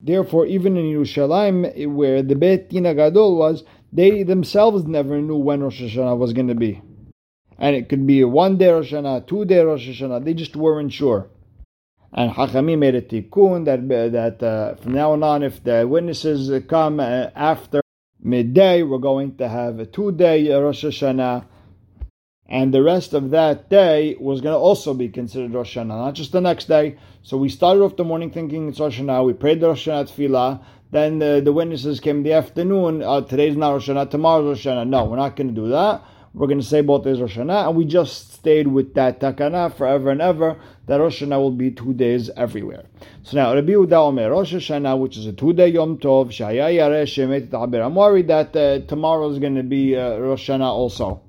Therefore, 0.01 0.47
even 0.47 0.77
in 0.77 0.85
Yerushalayim, 0.85 1.93
where 1.93 2.23
the 2.23 2.37
Beit 2.37 2.71
Din 2.71 2.85
Gadol 2.85 3.37
was, 3.37 3.65
they 3.93 4.23
themselves 4.23 4.85
never 4.85 5.21
knew 5.21 5.37
when 5.37 5.65
Rosh 5.65 5.83
Hashanah 5.83 6.17
was 6.17 6.33
going 6.33 6.49
to 6.49 6.55
be. 6.55 6.81
And 7.59 7.75
it 7.75 7.89
could 7.89 8.07
be 8.07 8.23
one 8.23 8.59
day 8.59 8.71
Rosh 8.71 8.93
Hashanah, 8.93 9.27
two 9.27 9.45
day 9.45 9.59
Rosh 9.65 9.89
Hashanah, 9.89 10.25
they 10.25 10.35
just 10.35 10.55
weren't 10.55 10.93
sure. 10.93 11.29
And 12.13 12.33
Hachami 12.33 12.77
made 12.77 12.95
a 12.95 13.03
tikkun 13.03 13.65
that, 13.67 13.89
that 14.13 14.43
uh, 14.43 14.75
from 14.77 14.95
now 14.95 15.13
on, 15.13 15.43
if 15.43 15.63
the 15.63 15.87
witnesses 15.87 16.51
come 16.69 17.01
uh, 17.01 17.29
after 17.35 17.81
midday, 18.21 18.83
we're 18.83 18.99
going 18.99 19.37
to 19.37 19.49
have 19.49 19.79
a 19.79 19.87
two 19.87 20.13
day 20.13 20.53
Rosh 20.53 20.85
Hashanah 20.85 21.45
and 22.51 22.75
the 22.75 22.83
rest 22.83 23.15
of 23.15 23.31
that 23.31 23.71
day 23.71 24.17
was 24.19 24.41
going 24.41 24.55
to 24.55 24.59
also 24.59 24.93
be 24.93 25.09
considered 25.09 25.55
Rosh 25.55 25.77
Hashanah, 25.77 25.87
not 25.87 26.15
just 26.15 26.33
the 26.33 26.41
next 26.41 26.65
day. 26.65 26.99
So 27.23 27.37
we 27.37 27.49
started 27.49 27.81
off 27.81 27.95
the 27.95 28.03
morning 28.03 28.33
thinking 28.33 28.69
it's 28.69 28.81
Rosh 28.81 28.99
Hashanah. 28.99 29.25
We 29.25 29.35
prayed 29.35 29.61
the 29.61 29.69
Rosh 29.69 29.87
Hashanah 29.87 30.11
tefillah. 30.11 30.61
Then 30.91 31.21
the, 31.21 31.41
the 31.45 31.53
witnesses 31.53 32.01
came 32.01 32.19
in 32.19 32.23
the 32.25 32.33
afternoon. 32.33 33.05
Uh, 33.05 33.21
today's 33.21 33.57
not 33.57 33.71
Rosh 33.71 33.89
Hashanah. 33.89 34.11
Tomorrow's 34.11 34.67
Rosh 34.67 34.67
Hashanah. 34.67 34.89
No, 34.89 35.05
we're 35.05 35.17
not 35.17 35.37
going 35.37 35.47
to 35.47 35.55
do 35.55 35.69
that. 35.69 36.03
We're 36.33 36.47
going 36.47 36.61
to 36.61 36.67
say 36.67 36.81
both 36.81 37.03
days 37.03 37.21
Rosh 37.21 37.37
Hashanah, 37.37 37.69
and 37.69 37.77
we 37.77 37.85
just 37.85 38.33
stayed 38.35 38.69
with 38.69 38.95
that 38.95 39.19
takana 39.19 39.75
forever 39.75 40.11
and 40.11 40.23
ever. 40.23 40.61
That 40.87 41.01
Rosh 41.01 41.23
Hashanah 41.23 41.39
will 41.39 41.51
be 41.51 41.73
two 41.73 41.93
days 41.93 42.31
everywhere. 42.37 42.85
So 43.25 43.37
now 43.37 43.53
Rabbi 43.53 43.73
Yehuda 43.73 43.93
Omer 43.93 44.31
Rosh 44.31 44.55
Hashanah, 44.55 44.99
which 44.99 45.17
is 45.17 45.27
a 45.27 45.33
two-day 45.33 45.69
Yom 45.69 45.99
Tov, 45.99 46.29
Shaya 46.29 46.73
Yareh 46.73 47.85
I'm 47.85 47.95
worried 47.97 48.29
that 48.29 48.55
uh, 48.55 48.87
tomorrow 48.87 49.29
is 49.29 49.41
going 49.41 49.57
to 49.57 49.65
be 49.65 49.97
uh, 49.97 50.19
Rosh 50.19 50.49
Hashanah 50.49 50.71
also. 50.71 51.21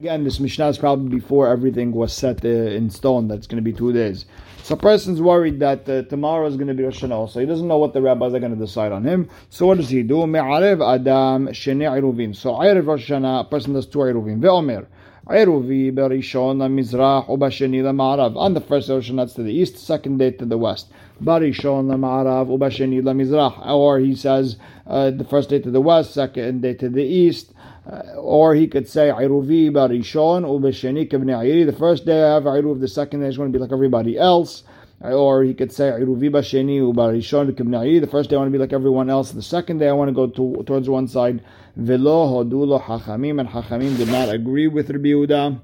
Again, 0.00 0.24
this 0.24 0.40
Mishnah 0.40 0.68
is 0.68 0.78
probably 0.78 1.08
before 1.08 1.48
everything 1.48 1.92
was 1.92 2.12
set 2.12 2.44
uh, 2.44 2.48
in 2.48 2.88
stone. 2.88 3.28
That's 3.28 3.46
going 3.46 3.62
to 3.62 3.70
be 3.70 3.76
two 3.76 3.92
days. 3.92 4.24
So 4.68 4.74
a 4.74 4.76
person's 4.76 5.22
worried 5.22 5.60
that 5.60 5.88
uh, 5.88 6.02
tomorrow 6.02 6.46
is 6.46 6.56
going 6.56 6.68
to 6.68 6.74
be 6.74 6.82
Rosh 6.82 7.02
Hashanah, 7.02 7.30
so 7.30 7.40
he 7.40 7.46
doesn't 7.46 7.66
know 7.66 7.78
what 7.78 7.94
the 7.94 8.02
rabbis 8.02 8.34
are 8.34 8.38
going 8.38 8.54
to 8.54 8.58
decide 8.58 8.92
on 8.92 9.02
him. 9.02 9.30
So 9.48 9.64
what 9.64 9.78
does 9.78 9.88
he 9.88 10.02
do? 10.02 10.26
Me'arev 10.26 10.86
adam 10.86 11.46
shene 11.54 11.88
iruvin. 11.88 12.36
So 12.36 12.52
Erev 12.52 12.86
Rosh 12.86 13.10
Hashanah, 13.10 13.40
a 13.40 13.44
person 13.44 13.72
does 13.72 13.86
two 13.86 14.00
iruvin. 14.00 14.40
Ve'omer. 14.40 14.86
Iruvi 15.26 15.90
berishon 15.90 16.58
mizrach 16.58 17.28
ubasheni 17.30 17.80
lamarav. 17.80 18.36
On 18.36 18.52
the 18.52 18.60
first 18.60 18.90
Rosh 18.90 19.10
Hashanah, 19.10 19.34
to 19.36 19.42
the 19.42 19.54
east, 19.54 19.78
second 19.78 20.18
day 20.18 20.32
to 20.32 20.44
the 20.44 20.58
west. 20.58 20.92
Barishon 21.22 21.86
lamarav 21.86 22.48
ubasheni 22.48 23.00
lamizrach. 23.00 23.66
Or 23.66 23.98
he 23.98 24.14
says 24.14 24.58
uh, 24.86 25.10
the 25.12 25.24
first 25.24 25.48
day 25.48 25.60
to 25.60 25.70
the 25.70 25.80
west, 25.80 26.12
second 26.12 26.60
day 26.60 26.74
to 26.74 26.90
the 26.90 27.04
east. 27.04 27.54
Uh, 27.90 28.02
or 28.16 28.54
he 28.54 28.66
could 28.66 28.86
say 28.86 29.08
Iruvi 29.08 29.70
Barishon 29.70 30.44
Ubashani 30.44 31.12
Ibn 31.12 31.28
Ayri. 31.28 31.64
The 31.64 31.72
first 31.72 32.04
day 32.04 32.22
I 32.22 32.34
have 32.34 32.42
Iruv, 32.42 32.80
the 32.80 32.88
second 32.88 33.20
day 33.20 33.28
is 33.28 33.38
going 33.38 33.50
to 33.50 33.58
be 33.58 33.62
like 33.62 33.72
everybody 33.72 34.18
else. 34.18 34.62
Uh, 35.02 35.12
or 35.12 35.42
he 35.42 35.54
could 35.54 35.72
say 35.72 35.90
Iruvi 35.90 36.28
Bashani 36.30 36.80
Ubarishon 36.80 37.48
Ibn 37.48 37.72
Ayri. 37.72 38.00
The 38.00 38.06
first 38.06 38.28
day 38.28 38.36
I 38.36 38.40
want 38.40 38.48
to 38.48 38.52
be 38.52 38.58
like 38.58 38.74
everyone 38.74 39.08
else. 39.08 39.30
The 39.30 39.42
second 39.42 39.78
day 39.78 39.88
I 39.88 39.92
want 39.92 40.08
to 40.08 40.12
go 40.12 40.26
to, 40.26 40.62
towards 40.64 40.88
one 40.90 41.08
side. 41.08 41.42
Velo 41.76 42.44
Hodulo 42.44 42.82
Hachamim 42.82 43.40
and 43.40 43.48
Hachamim 43.48 43.96
did 43.96 44.08
not 44.08 44.28
agree 44.28 44.66
with 44.66 44.90
Rabbi 44.90 45.08
Yehuda. 45.08 45.60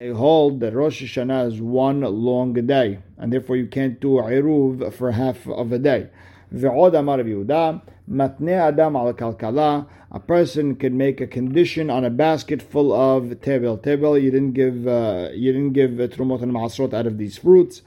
They 0.00 0.10
hold 0.10 0.60
that 0.60 0.74
Rosh 0.74 1.02
Hashanah 1.02 1.48
is 1.48 1.60
one 1.60 2.02
long 2.02 2.52
day, 2.54 3.00
and 3.18 3.32
therefore 3.32 3.56
you 3.56 3.66
can't 3.66 3.98
do 4.00 4.16
Iruv 4.16 4.94
for 4.94 5.10
half 5.10 5.46
of 5.46 5.72
a 5.72 5.78
day. 5.78 6.08
Ve'od 6.54 6.94
Amar 6.98 7.18
Rabbi 7.18 7.30
Yehuda. 7.30 7.82
Matne 8.10 8.52
Adam 8.52 8.96
al 8.96 9.12
Kalkala. 9.14 9.86
A 10.12 10.20
person 10.20 10.76
could 10.76 10.94
make 10.94 11.20
a 11.20 11.26
condition 11.26 11.90
on 11.90 12.04
a 12.04 12.10
basket 12.10 12.62
full 12.62 12.92
of 12.92 13.40
tebel. 13.40 13.76
Tebel, 13.76 14.16
you 14.16 14.30
didn't 14.30 14.52
give 14.52 14.86
uh, 14.86 15.30
you 15.34 15.52
didn't 15.52 15.72
give 15.72 15.98
uh, 15.98 16.06
trumot 16.06 16.42
and 16.42 16.52
maasrot 16.52 16.94
out 16.94 17.06
of 17.06 17.18
these 17.18 17.38
fruits. 17.38 17.82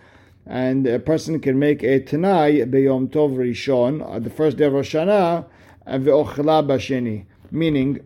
And 0.45 0.85
a 0.87 0.99
person 0.99 1.39
can 1.39 1.59
make 1.59 1.83
a 1.83 2.01
tenai 2.01 2.69
beyom 2.69 3.09
tov 3.09 3.37
rishon, 3.37 4.03
uh, 4.03 4.19
the 4.19 4.29
first 4.29 4.57
day 4.57 4.65
of 4.65 4.73
Rosh 4.73 4.95
Hashanah, 4.95 5.45
uh, 5.85 5.97
basheni. 5.99 7.25
Meaning, 7.51 7.99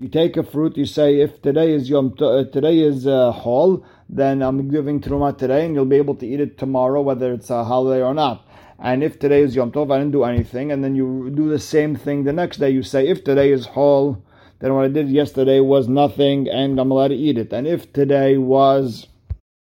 you 0.00 0.08
take 0.08 0.36
a 0.36 0.42
fruit, 0.42 0.76
you 0.76 0.86
say, 0.86 1.20
if 1.20 1.42
today 1.42 1.72
is 1.72 1.88
Yom, 1.88 2.16
to- 2.16 2.48
today 2.50 2.78
is 2.80 3.06
uh, 3.06 3.30
Hol, 3.30 3.84
then 4.08 4.42
I'm 4.42 4.68
giving 4.68 5.00
Truma 5.00 5.36
today, 5.36 5.64
and 5.66 5.74
you'll 5.74 5.84
be 5.84 5.96
able 5.96 6.14
to 6.16 6.26
eat 6.26 6.40
it 6.40 6.58
tomorrow, 6.58 7.02
whether 7.02 7.32
it's 7.32 7.50
a 7.50 7.64
holiday 7.64 8.02
or 8.02 8.14
not. 8.14 8.46
And 8.78 9.02
if 9.02 9.18
today 9.18 9.40
is 9.40 9.54
Yom 9.54 9.72
Tov, 9.72 9.92
I 9.92 9.98
didn't 9.98 10.12
do 10.12 10.24
anything, 10.24 10.72
and 10.72 10.82
then 10.82 10.94
you 10.94 11.30
do 11.34 11.48
the 11.48 11.58
same 11.58 11.94
thing 11.96 12.24
the 12.24 12.32
next 12.32 12.58
day. 12.58 12.70
You 12.70 12.82
say, 12.82 13.08
if 13.08 13.24
today 13.24 13.52
is 13.52 13.66
Hol, 13.66 14.22
then 14.60 14.74
what 14.74 14.84
I 14.84 14.88
did 14.88 15.08
yesterday 15.08 15.60
was 15.60 15.88
nothing, 15.88 16.48
and 16.48 16.78
I'm 16.78 16.90
allowed 16.90 17.08
to 17.08 17.14
eat 17.14 17.38
it. 17.38 17.52
And 17.52 17.66
if 17.66 17.92
today 17.92 18.38
was 18.38 19.08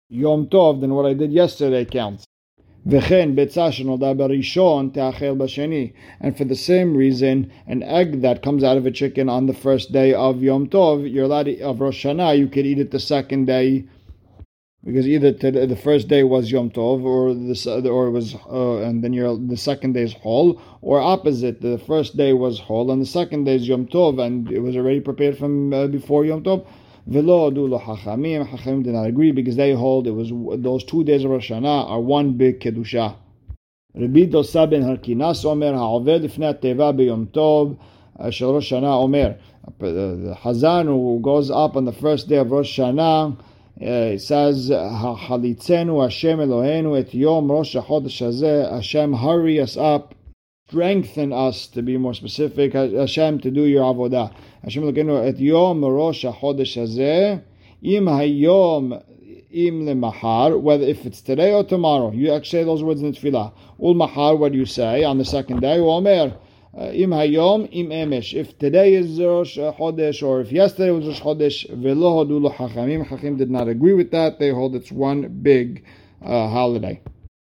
Yom 0.09 0.47
Tov, 0.47 0.81
then 0.81 0.93
what 0.93 1.05
I 1.05 1.13
did 1.13 1.31
yesterday 1.31 1.85
counts. 1.85 2.25
And 2.85 3.01
for 3.01 3.05
the 6.45 6.55
same 6.55 6.97
reason, 6.97 7.51
an 7.67 7.83
egg 7.83 8.21
that 8.21 8.41
comes 8.41 8.63
out 8.63 8.77
of 8.77 8.85
a 8.85 8.91
chicken 8.91 9.29
on 9.29 9.45
the 9.45 9.53
first 9.53 9.91
day 9.91 10.13
of 10.13 10.41
Yom 10.41 10.67
Tov, 10.67 11.11
you're 11.11 11.25
allowed 11.25 11.43
to, 11.43 11.59
of 11.59 11.81
Rosh 11.81 12.05
Hashanah, 12.05 12.37
you 12.37 12.47
could 12.47 12.65
eat 12.65 12.79
it 12.79 12.91
the 12.91 12.99
second 12.99 13.45
day 13.45 13.85
because 14.85 15.07
either 15.07 15.31
the 15.31 15.75
first 15.75 16.07
day 16.07 16.23
was 16.23 16.51
Yom 16.51 16.71
Tov, 16.71 17.03
or 17.03 17.33
the 17.33 17.89
or 17.89 18.07
it 18.07 18.11
was, 18.11 18.35
uh, 18.49 18.77
and 18.77 19.03
then 19.03 19.47
the 19.47 19.57
second 19.57 19.93
day 19.93 20.03
is 20.03 20.13
Hol, 20.13 20.61
or 20.81 21.01
opposite, 21.01 21.61
the 21.61 21.77
first 21.77 22.15
day 22.15 22.31
was 22.31 22.59
Hol, 22.59 22.89
and 22.91 23.01
the 23.01 23.05
second 23.05 23.43
day 23.43 23.55
is 23.55 23.67
Yom 23.67 23.87
Tov, 23.87 24.25
and 24.25 24.49
it 24.49 24.59
was 24.59 24.77
already 24.77 25.01
prepared 25.01 25.37
from 25.37 25.73
uh, 25.73 25.87
before 25.87 26.23
Yom 26.23 26.43
Tov. 26.43 26.65
Velo 27.07 27.51
adulo 27.51 27.81
hachamim. 27.81 28.47
Hachamim 28.47 28.83
did 28.83 28.93
not 28.93 29.05
agree 29.05 29.31
because 29.31 29.57
they 29.57 29.73
hold 29.73 30.07
it 30.07 30.11
was 30.11 30.31
those 30.61 30.83
two 30.83 31.03
days 31.03 31.25
of 31.25 31.31
Rosh 31.31 31.51
Hashanah 31.51 31.89
are 31.89 31.99
one 31.99 32.33
big 32.33 32.59
kedusha. 32.59 33.15
Rabbi 33.95 34.25
Dosa 34.27 34.69
ben 34.69 34.83
Harkinas 34.83 35.43
Omer 35.43 35.73
ha'oved 35.73 36.23
ifnei 36.23 36.53
teva 36.61 36.95
b'Yom 36.95 37.27
Tov 37.27 37.79
shel 38.31 38.53
Rosh 38.53 38.71
Hashanah 38.71 39.03
Omer. 39.03 39.39
The 39.79 40.37
Hazan 40.39 40.85
who 40.85 41.19
goes 41.21 41.49
up 41.49 41.75
on 41.75 41.85
the 41.85 41.91
first 41.91 42.29
day 42.29 42.37
of 42.37 42.51
Rosh 42.51 42.79
Hashanah 42.79 43.37
Uh, 43.39 43.58
Uh, 43.81 44.15
it 44.15 44.19
says, 44.19 44.69
"Halitzenu 44.69 46.03
Hashem 46.03 46.39
Eloheinu 46.39 46.99
et 46.99 47.13
Yom 47.13 47.49
Rosh 47.49 47.75
Chodesh 47.75 48.19
Hazeh." 48.19 48.69
Hashem, 48.71 49.13
hurry 49.13 49.61
us 49.61 49.77
up, 49.77 50.15
strengthen 50.67 51.31
us. 51.31 51.67
To 51.67 51.81
be 51.81 51.95
more 51.97 52.13
specific, 52.13 52.73
Hashem, 52.73 53.39
to 53.39 53.51
do 53.51 53.63
your 53.63 53.83
avodah. 53.83 54.33
Hashem 54.63 54.83
Eloheinu 54.83 55.25
et 55.25 55.39
Yom 55.39 55.85
Rosh 55.85 56.25
Chodesh 56.25 56.75
Hazeh. 56.75 57.41
Im 57.81 58.05
Hayom 58.05 59.01
im 59.51 59.85
lemahar, 59.85 60.59
whether 60.59 60.85
if 60.85 61.05
it's 61.05 61.21
today 61.21 61.53
or 61.53 61.63
tomorrow. 61.63 62.11
You 62.11 62.33
actually 62.33 62.59
say 62.59 62.63
those 62.65 62.83
words 62.83 63.01
in 63.01 63.11
the 63.11 63.17
tefillah. 63.17 63.53
Ul 63.81 63.93
mahar, 63.93 64.35
what 64.35 64.51
do 64.51 64.57
you 64.57 64.65
say 64.65 65.03
on 65.03 65.17
the 65.17 65.25
second 65.25 65.61
day? 65.61 65.79
Omer. 65.79 66.33
Uh, 66.77 66.91
im 66.93 67.11
hayom 67.11 67.67
im 67.71 67.89
emesh. 67.89 68.33
If 68.33 68.57
today 68.59 68.93
is 68.93 69.19
Rosh 69.19 69.57
Chodesh 69.57 70.21
or 70.21 70.41
if 70.41 70.51
yesterday 70.51 70.91
was 70.91 71.07
Rosh 71.07 71.21
Chodesh, 71.21 71.69
velo 71.69 72.23
hodu 72.23 72.55
hachamim. 72.55 73.07
Hachim 73.07 73.37
did 73.37 73.49
not 73.49 73.67
agree 73.67 73.93
with 73.93 74.11
that. 74.11 74.39
They 74.39 74.51
hold 74.51 74.75
it's 74.75 74.91
one 74.91 75.27
big 75.41 75.83
uh, 76.23 76.47
holiday. 76.47 77.01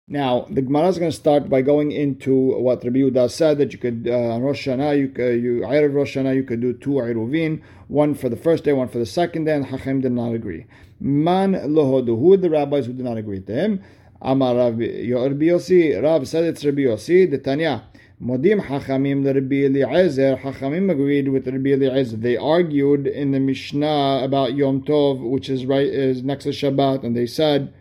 Now, 0.09 0.47
the 0.51 0.63
Gemara 0.63 0.89
is 0.89 0.99
going 0.99 1.11
to 1.11 1.17
start 1.17 1.49
by 1.49 1.63
going 1.63 1.91
into 1.91 2.57
what 2.61 2.85
Rabbi 2.85 2.99
Yehuda 2.99 3.29
said 3.29 3.59
that 3.59 3.73
you 3.73 3.79
could 3.79 4.07
uh, 4.07 4.39
Rosh 4.41 4.69
Hashanah, 4.69 4.97
you 4.97 5.07
you 5.35 5.63
Erev 5.63 5.95
Rosh 5.95 6.17
Hashanah, 6.17 6.37
you 6.37 6.45
could 6.45 6.61
do 6.61 6.75
two 6.75 6.91
Iruvin, 6.91 7.63
one 7.89 8.15
for 8.15 8.29
the 8.29 8.37
first 8.37 8.65
day, 8.65 8.73
one 8.73 8.87
for 8.87 8.99
the 8.99 9.07
second 9.07 9.47
day, 9.47 9.57
and 9.57 9.67
Hachim 9.67 10.03
did 10.03 10.13
not 10.13 10.33
agree. 10.33 10.67
Man 11.01 11.55
lohodu, 11.55 12.09
who 12.19 12.35
are 12.35 12.37
the 12.37 12.51
rabbis 12.51 12.87
who 12.87 12.93
did 12.93 13.05
not 13.05 13.17
agree 13.17 13.41
to 13.41 13.53
him? 13.53 13.83
Amar 14.23 14.55
Rabbi 14.57 14.85
Yossi, 14.85 16.01
Rab 16.01 16.27
said 16.27 16.45
it's 16.45 16.65
Rabbi 16.65 16.83
Yossi, 16.83 17.29
the 17.29 17.39
Tanya. 17.39 17.83
Modim 18.23 18.67
Hachamim 18.67 19.27
Rabbi 19.27 19.67
Eliezer. 19.67 20.37
Hachamim 20.39 20.91
agreed 20.91 21.29
with 21.29 21.47
Rabbi 21.47 21.73
Eliezer. 21.73 22.17
They 22.17 22.39
argued 22.39 23.07
in 23.07 23.33
the 23.33 23.41
Mishnah 23.41 24.23
about 24.25 24.55
Yom 24.55 24.83
Tov, 24.85 25.21
which 25.21 25.51
is 25.51 25.67
right 25.67 25.87
is 25.87 26.23
next 26.23 26.45
to 26.45 26.51
Shabbat, 26.51 27.05
and 27.05 27.15
they 27.15 27.27
said 27.27 27.75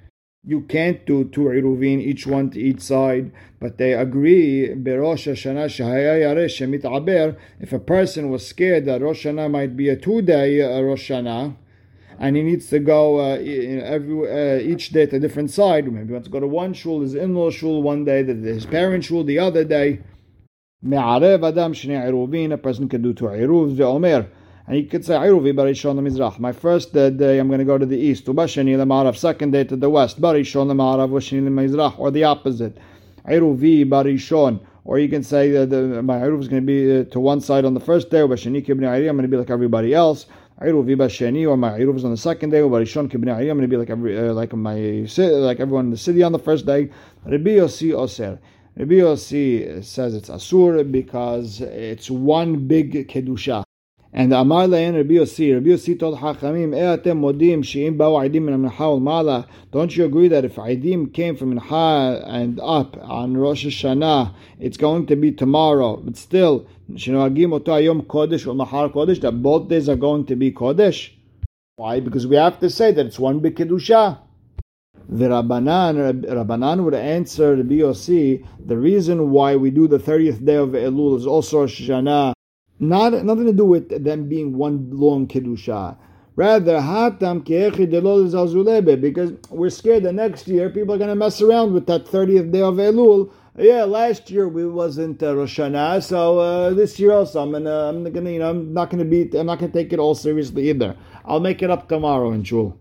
you 0.44 0.62
can't 0.62 1.06
do 1.06 1.24
two 1.24 1.46
iruvin, 1.46 2.02
each 2.02 2.28
one 2.28 2.50
to 2.52 2.60
each 2.60 2.82
side, 2.82 3.32
but 3.62 3.78
they 3.78 3.94
agree. 3.94 4.66
If 4.66 4.78
a 7.74 7.80
person 7.80 8.30
was 8.30 8.46
scared 8.46 8.86
that 8.86 9.02
Rosh 9.02 9.26
Hashanah 9.26 9.50
might 9.50 9.78
be 9.78 9.88
a 9.90 9.96
two-day 9.96 10.62
uh, 10.62 10.82
Rosh 10.82 11.10
Hashanah, 11.12 11.56
and 12.20 12.36
he 12.36 12.44
needs 12.44 12.68
to 12.68 12.80
go 12.80 13.20
uh, 13.20 13.38
every 13.38 14.30
uh, 14.30 14.60
each 14.60 14.90
day 14.90 15.06
to 15.06 15.16
a 15.16 15.20
different 15.20 15.52
side. 15.52 15.86
Maybe 15.92 16.08
he 16.08 16.14
wants 16.14 16.28
to 16.28 16.32
go 16.32 16.42
to 16.42 16.48
one 16.48 16.74
shul, 16.74 17.02
his 17.02 17.16
in-law 17.16 17.52
shul 17.52 17.82
one 17.82 18.04
day, 18.04 18.24
his 18.24 18.66
parent 18.66 19.06
shul 19.06 19.24
the 19.24 19.40
other 19.40 19.64
day. 19.64 20.02
מערב 20.83 21.45
אדם 21.45 21.75
שני 21.75 22.05
עירובין, 22.05 22.53
a 22.53 22.57
person 22.57 22.89
can 22.89 23.03
do 23.03 23.21
two 23.21 23.29
עירוב, 23.29 23.73
ואומר, 23.77 24.21
and 24.67 24.73
he 24.73 24.91
could 24.91 25.05
say 25.05 25.23
עירובי 25.23 25.53
בראשון 25.53 25.97
למזרח. 25.97 26.39
My 26.39 26.53
first 26.53 26.95
day 26.95 27.39
I'm 27.39 27.49
going 27.49 27.59
to 27.59 27.65
go 27.65 27.79
to 27.79 27.87
the 27.87 27.99
east, 27.99 28.29
ובשני 28.29 28.77
למערב, 28.77 29.15
second 29.15 29.53
day 29.53 29.65
to 29.65 29.77
the 29.77 29.91
west, 29.91 30.21
בראשון 30.21 30.69
למערב 30.69 31.13
ושני 31.13 31.41
למזרח, 31.41 31.99
or 31.99 32.11
the 32.11 32.25
opposite. 32.25 32.81
עירובי 33.25 33.85
בראשון. 33.85 34.59
Or 34.87 34.99
you 34.99 35.09
can 35.09 35.23
say 35.23 35.51
that 35.51 35.69
the, 35.69 36.03
my 36.03 36.19
Eruv 36.21 36.41
is 36.41 36.49
going 36.49 36.63
to 36.63 36.67
be 36.67 37.01
uh, 37.01 37.05
to 37.13 37.21
one 37.21 37.41
side 37.43 37.67
on 37.67 37.75
the 37.75 37.81
first 37.81 38.11
day, 38.11 38.23
ובשני 38.23 38.63
כבני 38.63 38.87
עירי, 38.91 39.11
I'm 39.11 39.17
going 39.17 39.23
to 39.23 39.29
be 39.29 39.37
like 39.37 39.51
everybody 39.51 39.95
else. 39.95 40.25
Eruv 40.63 40.87
basheni, 40.97 41.47
or 41.47 41.59
my 41.59 41.79
Eruv 41.79 41.97
is 41.97 42.05
on 42.05 42.11
the 42.11 42.17
second 42.17 42.51
day, 42.51 42.63
וברishon 42.63 43.11
כבני 43.11 43.31
עירי, 43.31 43.51
I'm 43.51 43.59
going 43.59 43.69
to 43.69 43.69
be 43.69 43.77
like 43.77 43.91
every, 43.91 44.19
uh, 44.19 44.33
like 44.33 44.55
my 44.55 45.07
like 45.19 45.61
everyone 45.61 45.85
in 45.87 45.91
the 45.91 45.99
city 45.99 46.23
on 46.23 46.33
the 46.33 46.39
first 46.39 46.65
day. 46.65 46.91
Rabbi 47.27 47.51
Yossi 47.51 47.93
Oser. 47.93 48.39
Rabbi 48.78 48.96
Yossi 48.96 49.82
says 49.86 50.14
it's 50.16 50.28
asur 50.28 50.92
because 50.92 51.62
it's 51.62 52.12
one 52.12 52.68
big 52.68 53.08
kedusha. 53.08 53.64
And 54.12 54.34
Amar 54.34 54.66
Le'en 54.66 54.98
Rabbi 54.98 55.14
Yossi, 55.14 55.54
Rabbi 55.54 55.68
Yossi 55.68 55.98
told 55.98 56.20
Hachamim, 56.20 56.76
eh, 56.76 56.98
E'atem 56.98 57.22
modim 57.22 57.64
she'im 57.64 57.98
ba'u 57.98 58.20
aidim 58.20 58.42
min 58.42 58.70
mincha 58.70 59.02
mala. 59.02 59.48
Don't 59.72 59.96
you 59.96 60.04
agree 60.04 60.28
that 60.28 60.44
if 60.44 60.56
aidim 60.56 61.14
came 61.14 61.38
from 61.38 61.58
mincha 61.58 62.22
and 62.28 62.60
up 62.60 62.98
on 62.98 63.38
Rosh 63.38 63.66
Hashanah, 63.66 64.36
it's 64.60 64.76
going 64.76 65.06
to 65.06 65.16
be 65.16 65.32
tomorrow, 65.32 65.96
but 65.96 66.18
still, 66.18 66.68
shenogim 66.92 67.54
oto 67.54 67.72
ayom 67.72 68.06
kodesh 68.06 68.46
or 68.46 68.56
mahar 68.56 68.90
kodesh, 68.90 69.22
that 69.22 69.42
both 69.42 69.70
days 69.70 69.88
are 69.88 69.96
going 69.96 70.26
to 70.26 70.36
be 70.36 70.52
kodesh? 70.52 71.12
Why? 71.78 72.02
Because 72.02 72.28
we 72.28 72.36
have 72.36 72.60
to 72.60 72.70
say 72.70 72.92
that 72.92 73.06
it's 73.06 73.20
one 73.20 73.40
big 73.40 73.56
kedusha. 73.56 74.18
The 75.08 75.26
Rabbanan, 75.26 76.24
Rabbanan 76.24 76.84
would 76.84 76.96
answer 76.96 77.56
the 77.56 77.64
BOC, 77.64 78.42
the 78.66 78.76
reason 78.76 79.30
why 79.30 79.56
we 79.56 79.70
do 79.70 79.88
the 79.88 80.00
30th 80.00 80.44
day 80.44 80.56
of 80.56 80.70
Elul 80.70 81.18
is 81.18 81.28
also 81.28 81.62
Rosh 81.62 81.80
Hashanah, 81.80 82.34
not, 82.80 83.14
nothing 83.24 83.46
to 83.46 83.54
do 83.54 83.66
with 83.66 84.04
them 84.04 84.28
being 84.28 84.58
one 84.58 84.90
long 84.90 85.28
Kedusha. 85.28 85.96
Rather, 86.36 86.80
hatam 86.80 87.46
because 89.00 89.32
we're 89.52 89.70
scared 89.70 90.04
that 90.04 90.14
next 90.14 90.48
year 90.48 90.72
people 90.72 90.96
are 90.96 90.98
going 90.98 91.10
to 91.10 91.16
mess 91.16 91.40
around 91.40 91.74
with 91.74 91.86
that 91.86 92.06
30th 92.06 92.52
day 92.52 92.62
of 92.62 92.76
Elul. 92.76 93.32
Yeah, 93.58 93.84
last 93.84 94.32
year 94.32 94.50
we 94.50 94.66
wasn't 94.66 95.22
uh, 95.22 95.36
Rosh 95.36 95.60
Hashanah, 95.60 96.04
so 96.04 96.40
uh, 96.40 96.72
this 96.72 97.00
year 97.00 97.14
also 97.14 97.42
I'm 97.42 97.52
gonna, 97.52 97.90
I'm 97.90 98.04
gonna, 98.12 98.32
you 98.32 98.40
know, 98.40 98.50
I'm 98.50 98.74
not 98.74 98.90
gonna 98.90 99.06
be, 99.06 99.30
I'm 99.38 99.46
not 99.46 99.60
gonna 99.60 99.72
take 99.72 99.94
it 99.94 100.00
all 100.00 100.16
seriously 100.16 100.70
either. 100.70 100.98
I'll 101.24 101.40
make 101.40 101.62
it 101.62 101.70
up 101.70 101.88
tomorrow 101.88 102.32
in 102.32 102.44
Shul. 102.44 102.78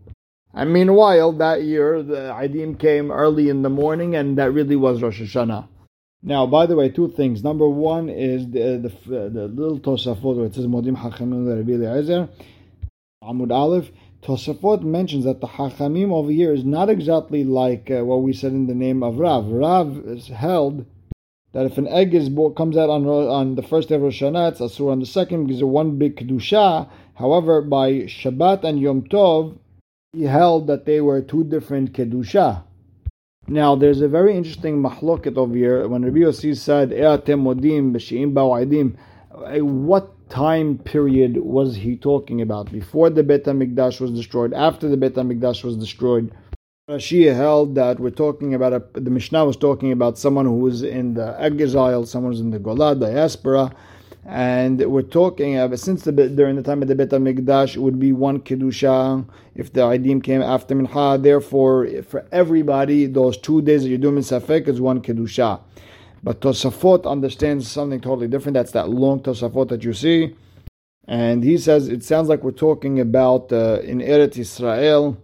And 0.56 0.72
meanwhile, 0.72 1.32
that 1.32 1.64
year, 1.64 2.02
the 2.02 2.32
Aidim 2.32 2.78
came 2.78 3.10
early 3.10 3.48
in 3.48 3.62
the 3.62 3.70
morning, 3.70 4.14
and 4.14 4.38
that 4.38 4.52
really 4.52 4.76
was 4.76 5.02
Rosh 5.02 5.20
Hashanah. 5.20 5.66
Now, 6.22 6.46
by 6.46 6.66
the 6.66 6.76
way, 6.76 6.88
two 6.88 7.10
things. 7.10 7.42
Number 7.42 7.68
one 7.68 8.08
is 8.08 8.48
the 8.50 8.78
the, 9.06 9.28
the 9.28 9.48
little 9.48 9.78
Tosafot 9.78 10.36
where 10.36 10.46
it 10.46 10.54
says 10.54 10.66
Modim 10.66 10.96
Hachamim 10.96 11.46
Rabbi 11.46 12.28
Amud 13.22 13.52
Aleph. 13.52 13.90
Tosafot 14.22 14.82
mentions 14.82 15.24
that 15.24 15.40
the 15.40 15.46
Hachamim 15.46 16.12
over 16.12 16.30
here 16.30 16.54
is 16.54 16.64
not 16.64 16.88
exactly 16.88 17.44
like 17.44 17.90
uh, 17.90 18.04
what 18.04 18.22
we 18.22 18.32
said 18.32 18.52
in 18.52 18.66
the 18.68 18.74
name 18.74 19.02
of 19.02 19.18
Rav. 19.18 19.48
Rav 19.48 19.98
is 20.06 20.28
held 20.28 20.86
that 21.52 21.66
if 21.66 21.76
an 21.76 21.88
egg 21.88 22.14
is 22.14 22.30
comes 22.56 22.76
out 22.76 22.88
on 22.88 23.06
on 23.06 23.56
the 23.56 23.62
first 23.62 23.90
day 23.90 23.96
of 23.96 24.02
Rosh 24.02 24.22
Hashanah, 24.22 24.52
it's 24.52 24.60
asur 24.60 24.92
on 24.92 25.00
the 25.00 25.06
second 25.06 25.44
because 25.44 25.60
it's 25.60 25.64
one 25.64 25.98
big 25.98 26.16
kedusha. 26.16 26.88
However, 27.16 27.60
by 27.60 27.90
Shabbat 28.06 28.64
and 28.64 28.80
Yom 28.80 29.02
Tov, 29.02 29.58
he 30.14 30.24
held 30.24 30.66
that 30.68 30.84
they 30.84 31.00
were 31.00 31.20
two 31.20 31.44
different 31.44 31.92
kedusha. 31.92 32.62
Now, 33.46 33.74
there's 33.74 34.00
a 34.00 34.08
very 34.08 34.36
interesting 34.36 34.82
mahloket 34.82 35.36
over 35.36 35.54
here. 35.54 35.86
When 35.86 36.04
Rabbi 36.04 36.18
Yossi 36.18 36.56
said, 36.56 36.92
eh, 36.92 37.16
modim 37.34 37.92
b'shi'im 37.92 38.96
eh, 39.46 39.60
what 39.60 40.30
time 40.30 40.78
period 40.78 41.36
was 41.36 41.76
he 41.76 41.96
talking 41.96 42.40
about? 42.40 42.72
Before 42.72 43.10
the 43.10 43.22
Bet 43.22 43.44
HaMikdash 43.44 44.00
was 44.00 44.12
destroyed, 44.12 44.54
after 44.54 44.88
the 44.88 44.96
Bet 44.96 45.14
HaMikdash 45.14 45.62
was 45.62 45.76
destroyed? 45.76 46.32
Rashi 46.88 47.34
held 47.34 47.74
that 47.74 47.98
we're 47.98 48.10
talking 48.10 48.54
about, 48.54 48.72
a, 48.72 48.82
the 48.92 49.10
Mishnah 49.10 49.44
was 49.44 49.56
talking 49.56 49.92
about 49.92 50.18
someone 50.18 50.46
who 50.46 50.56
was 50.56 50.82
in 50.82 51.14
the 51.14 51.34
exile, 51.40 52.06
someone 52.06 52.32
who's 52.32 52.40
in 52.40 52.50
the 52.50 52.58
Golah, 52.58 52.98
diaspora, 52.98 53.74
and 54.26 54.80
we're 54.90 55.02
talking 55.02 55.58
about 55.58 55.78
since 55.78 56.02
the 56.04 56.12
during 56.12 56.56
the 56.56 56.62
time 56.62 56.80
of 56.80 56.88
the 56.88 56.94
Bet 56.94 57.10
Hamikdash, 57.10 57.76
it 57.76 57.80
would 57.80 57.98
be 57.98 58.12
one 58.12 58.40
kedusha 58.40 59.26
if 59.54 59.72
the 59.72 59.82
idim 59.82 60.22
came 60.24 60.40
after 60.40 60.74
mincha. 60.74 61.22
Therefore, 61.22 61.86
for 62.02 62.26
everybody, 62.32 63.06
those 63.06 63.36
two 63.36 63.60
days 63.60 63.82
that 63.82 63.90
you're 63.90 63.98
doing 63.98 64.16
safek 64.16 64.66
is 64.66 64.80
one 64.80 65.02
kedusha. 65.02 65.60
But 66.22 66.40
Tosafot 66.40 67.04
understands 67.04 67.70
something 67.70 68.00
totally 68.00 68.28
different. 68.28 68.54
That's 68.54 68.72
that 68.72 68.88
long 68.88 69.20
Tosafot 69.20 69.68
that 69.68 69.84
you 69.84 69.92
see, 69.92 70.34
and 71.06 71.44
he 71.44 71.58
says 71.58 71.88
it 71.88 72.02
sounds 72.02 72.30
like 72.30 72.42
we're 72.42 72.52
talking 72.52 72.98
about 73.00 73.52
uh, 73.52 73.80
in 73.82 73.98
Eretz 73.98 74.38
Israel, 74.38 75.18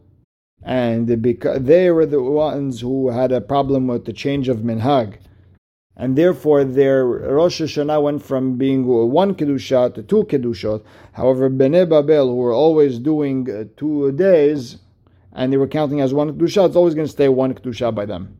and 0.63 1.23
because 1.23 1.63
they 1.63 1.91
were 1.91 2.05
the 2.05 2.23
ones 2.23 2.83
who 2.83 3.09
had 3.09 3.33
a 3.33 3.41
problem 3.41 3.87
with 3.87 4.05
the 4.05 4.13
change 4.13 4.51
of 4.51 4.59
minhag 4.59 5.17
and 5.97 6.17
therefore 6.17 6.65
their 6.65 7.05
Rosh 7.07 7.61
Hashanah 7.61 8.03
went 8.03 8.23
from 8.25 8.57
being 8.57 8.87
one 8.87 9.35
kedusha 9.35 9.95
to 9.95 10.03
two 10.03 10.25
kedushot. 10.25 10.83
However, 11.13 11.51
Bnei 11.51 11.89
Babel, 11.89 12.29
who 12.29 12.37
were 12.37 12.53
always 12.53 12.99
doing 12.99 13.51
uh, 13.51 13.65
two 13.77 14.13
days, 14.13 14.79
and 15.33 15.53
they 15.53 15.57
were 15.57 15.69
counting 15.69 16.01
as 16.01 16.15
one 16.15 16.33
kedusha, 16.33 16.67
it's 16.67 16.77
always 16.77 16.95
going 16.95 17.07
to 17.07 17.13
stay 17.13 17.29
one 17.29 17.55
kedusha 17.55 17.95
by 17.95 18.07
them. 18.07 18.37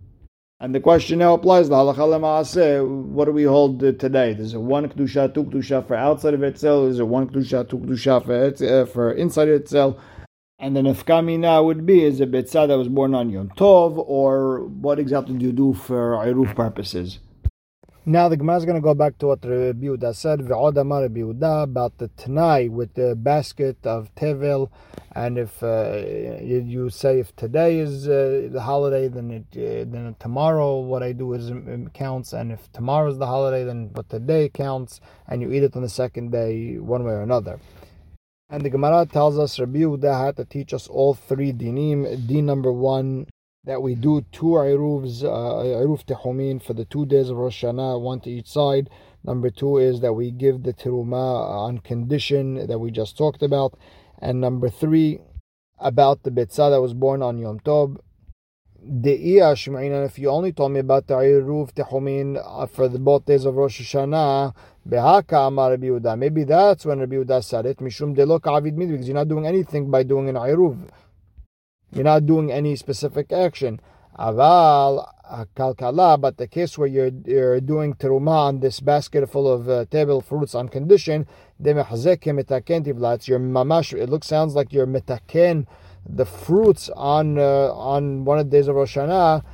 And 0.63 0.75
the 0.75 0.81
question 0.81 1.21
now 1.21 1.35
applies 1.35 1.69
to 1.69 1.75
halacha 1.75 2.87
What 2.87 3.25
do 3.25 3.33
we 3.33 3.45
hold 3.45 3.81
today? 3.81 4.33
Is 4.33 4.55
it 4.55 4.61
one 4.61 4.89
kedusha, 4.89 5.33
two 5.33 5.45
kedusha 5.45 5.87
for 5.87 5.97
outside 5.97 6.35
of 6.35 6.43
itself? 6.43 6.91
Is 6.91 7.01
it 7.01 7.09
one 7.09 7.29
kedusha, 7.29 7.69
two 7.69 7.79
kedusha 7.79 8.25
for, 8.25 8.81
uh, 8.83 8.87
for 8.87 9.13
inside 9.13 9.49
of 9.49 9.55
itself? 9.55 9.97
And 10.59 10.77
the 10.77 10.87
if 10.87 11.07
kamina 11.07 11.65
would 11.65 11.87
be 11.87 12.05
is 12.05 12.21
a 12.21 12.27
betzah 12.27 12.69
that 12.69 12.77
was 12.77 12.89
born 12.89 13.15
on 13.15 13.31
Yom 13.31 13.49
Tov, 13.57 13.97
or 14.07 14.65
what 14.65 14.99
exactly 14.99 15.39
do 15.39 15.47
you 15.47 15.53
do 15.53 15.73
for 15.73 16.13
iruf 16.17 16.55
purposes? 16.55 17.19
Now 18.07 18.31
the 18.31 18.37
Gemara 18.39 18.57
is 18.57 18.65
going 18.65 18.77
to 18.77 18.81
go 18.81 18.95
back 18.95 19.19
to 19.19 19.27
what 19.27 19.45
Rabbi 19.45 19.85
Yehuda 19.85 20.17
said, 20.17 20.41
V'od 20.41 20.75
Amar 20.81 21.03
Rabbi 21.03 21.21
Yehuda, 21.21 21.65
about 21.65 21.99
the 21.99 22.09
Tanai 22.09 22.69
with 22.69 22.95
the 22.95 23.15
basket 23.15 23.77
of 23.85 24.15
Tevil, 24.15 24.71
and 25.13 25.37
if 25.37 25.63
uh, 25.63 25.99
you, 26.41 26.65
you, 26.67 26.89
say 26.89 27.21
if 27.21 27.37
today 27.37 27.79
is 27.79 28.09
uh, 28.09 28.49
the 28.51 28.63
holiday, 28.63 29.09
then 29.09 29.31
it, 29.31 29.45
uh, 29.53 29.85
then 29.93 30.17
tomorrow 30.19 30.81
what 30.81 31.03
I 31.03 31.13
do 31.13 31.35
is 31.35 31.51
um, 31.51 31.91
counts, 31.93 32.33
and 32.33 32.51
if 32.51 32.73
tomorrow 32.73 33.11
is 33.11 33.19
the 33.19 33.27
holiday, 33.27 33.65
then 33.65 33.91
what 33.93 34.09
today 34.09 34.49
counts, 34.49 35.03
and 35.29 35.43
you 35.43 35.53
eat 35.53 35.63
it 35.63 35.77
on 35.77 35.83
the 35.83 35.89
second 35.91 36.33
day, 36.33 36.79
one 36.79 37.05
way 37.05 37.13
or 37.13 37.21
another. 37.21 37.61
And 38.49 38.63
the 38.63 38.71
Gemara 38.71 39.05
tells 39.05 39.39
us 39.39 39.61
Rabbi 39.61 39.81
Yehuda 39.81 40.25
had 40.25 40.37
to 40.39 40.47
teach 40.47 40.73
us 40.73 40.89
all 40.89 41.13
three 41.13 41.53
dinim. 41.53 42.27
Din 42.27 42.47
number 42.47 42.73
one, 42.73 43.27
that 43.65 43.83
we 43.83 43.95
do 43.95 44.25
two 44.33 44.57
iruvs, 44.57 45.23
uh, 45.23 46.05
tehumin 46.05 46.63
for 46.63 46.73
the 46.73 46.85
two 46.85 47.05
days 47.07 47.29
of 47.29 47.37
Rosh 47.37 47.63
Hashanah, 47.63 48.01
one 48.01 48.21
to 48.21 48.31
each 48.31 48.49
side. 48.49 48.89
Number 49.23 49.51
two 49.51 49.77
is 49.77 50.01
that 50.01 50.15
we 50.15 50.31
give 50.31 50.63
the 50.63 50.73
teruma 50.73 51.49
on 51.67 51.79
condition 51.79 52.67
that 52.67 52.79
we 52.79 52.91
just 52.91 53.19
talked 53.19 53.43
about. 53.43 53.79
And 54.19 54.41
number 54.41 54.71
three, 54.71 55.21
about 55.81 56.23
the 56.23 56.31
Betza 56.31 56.71
that 56.71 56.81
was 56.81 56.95
born 56.95 57.23
on 57.23 57.39
Yom 57.39 57.61
Tov. 57.61 57.97
If 58.83 60.19
you 60.19 60.31
only 60.31 60.53
told 60.53 60.73
me 60.73 60.81
about 60.81 61.07
the 61.07 61.15
Iruf 61.15 61.73
Tehumin 61.75 62.43
uh, 62.43 62.67
for 62.67 62.89
the 62.89 62.99
both 62.99 63.27
days 63.27 63.45
of 63.45 63.57
Rosh 63.57 63.81
Hashanah, 63.81 64.55
maybe 66.19 66.45
that's 66.45 66.87
when 66.87 67.01
Rabbi 67.01 67.17
Yehuda 67.17 67.45
said 67.45 67.67
it, 67.67 67.77
Mishum 67.79 68.17
Delok 68.17 68.51
Avid 68.51 68.79
Mid, 68.79 68.91
because 68.91 69.07
you're 69.07 69.15
not 69.15 69.29
doing 69.29 69.47
anything 69.47 69.91
by 69.91 70.03
doing 70.03 70.31
an 70.31 70.37
Iruf. 70.37 70.89
You're 71.93 72.05
not 72.05 72.27
doing 72.27 72.53
any 72.53 72.77
specific 72.77 73.33
action. 73.33 73.81
Aval 74.19 75.07
kalkala, 75.57 76.21
but 76.21 76.37
the 76.37 76.47
case 76.47 76.77
where 76.77 76.89
you're, 76.89 77.11
you're 77.25 77.61
doing 77.61 77.95
teruma 77.95 78.49
on 78.49 78.61
this 78.61 78.81
basket 78.81 79.29
full 79.31 79.51
of 79.51 79.69
uh, 79.69 79.85
table 79.87 80.21
fruits 80.21 80.55
on 80.55 80.69
condition, 80.69 81.27
it's 81.63 81.71
your 83.29 83.39
mamash. 83.39 83.93
It 83.93 84.09
looks 84.09 84.27
sounds 84.27 84.55
like 84.55 84.73
you're 84.73 84.87
metaken 84.87 85.67
the 86.09 86.25
fruits 86.25 86.89
on 86.97 87.39
uh, 87.39 87.73
on 87.73 88.25
one 88.25 88.39
of 88.39 88.51
the 88.51 88.57
days 88.57 88.69
of 88.69 88.77
Rosh 88.77 88.97
Hashanah. 88.97 89.45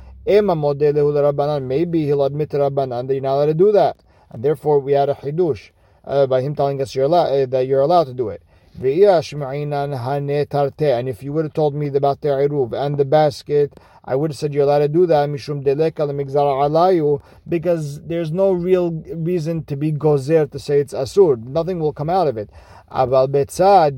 Maybe 1.61 2.05
he'll 2.05 2.23
admit 2.23 2.49
to 2.51 2.57
Rabbanan 2.57 3.07
that 3.07 3.13
you're 3.13 3.21
not 3.21 3.35
allowed 3.35 3.45
to 3.45 3.53
do 3.53 3.71
that, 3.71 3.97
and 4.29 4.43
therefore 4.43 4.79
we 4.79 4.93
had 4.93 5.09
a 5.09 5.13
chidush 5.13 5.69
uh, 6.05 6.27
by 6.27 6.41
him 6.41 6.55
telling 6.55 6.81
us 6.81 6.95
you're 6.95 7.05
allowed, 7.05 7.27
uh, 7.27 7.45
that 7.45 7.67
you're 7.67 7.81
allowed 7.81 8.05
to 8.05 8.13
do 8.13 8.29
it. 8.29 8.43
And 8.79 8.85
if 11.09 11.23
you 11.23 11.33
would 11.33 11.45
have 11.45 11.53
told 11.53 11.73
me 11.73 11.87
about 11.87 12.21
the 12.21 12.27
iruv 12.27 12.73
and 12.73 12.97
the 12.97 13.05
basket, 13.05 13.79
I 14.03 14.15
would 14.15 14.29
have 14.31 14.37
said 14.37 14.53
you're 14.53 14.65
allowed 14.65 14.79
to 14.79 14.87
do 14.87 15.07
that. 15.07 15.27
Mishum 15.29 15.63
alayu, 15.63 17.21
because 17.49 17.99
there's 18.03 18.31
no 18.31 18.51
real 18.51 18.91
reason 18.91 19.63
to 19.65 19.75
be 19.75 19.91
gozer 19.91 20.49
to 20.51 20.59
say 20.59 20.79
it's 20.79 20.93
asur. 20.93 21.43
Nothing 21.43 21.79
will 21.79 21.91
come 21.91 22.09
out 22.09 22.27
of 22.27 22.37
it. 22.37 22.51
Aval 22.91 23.27
betzah. 23.27 23.97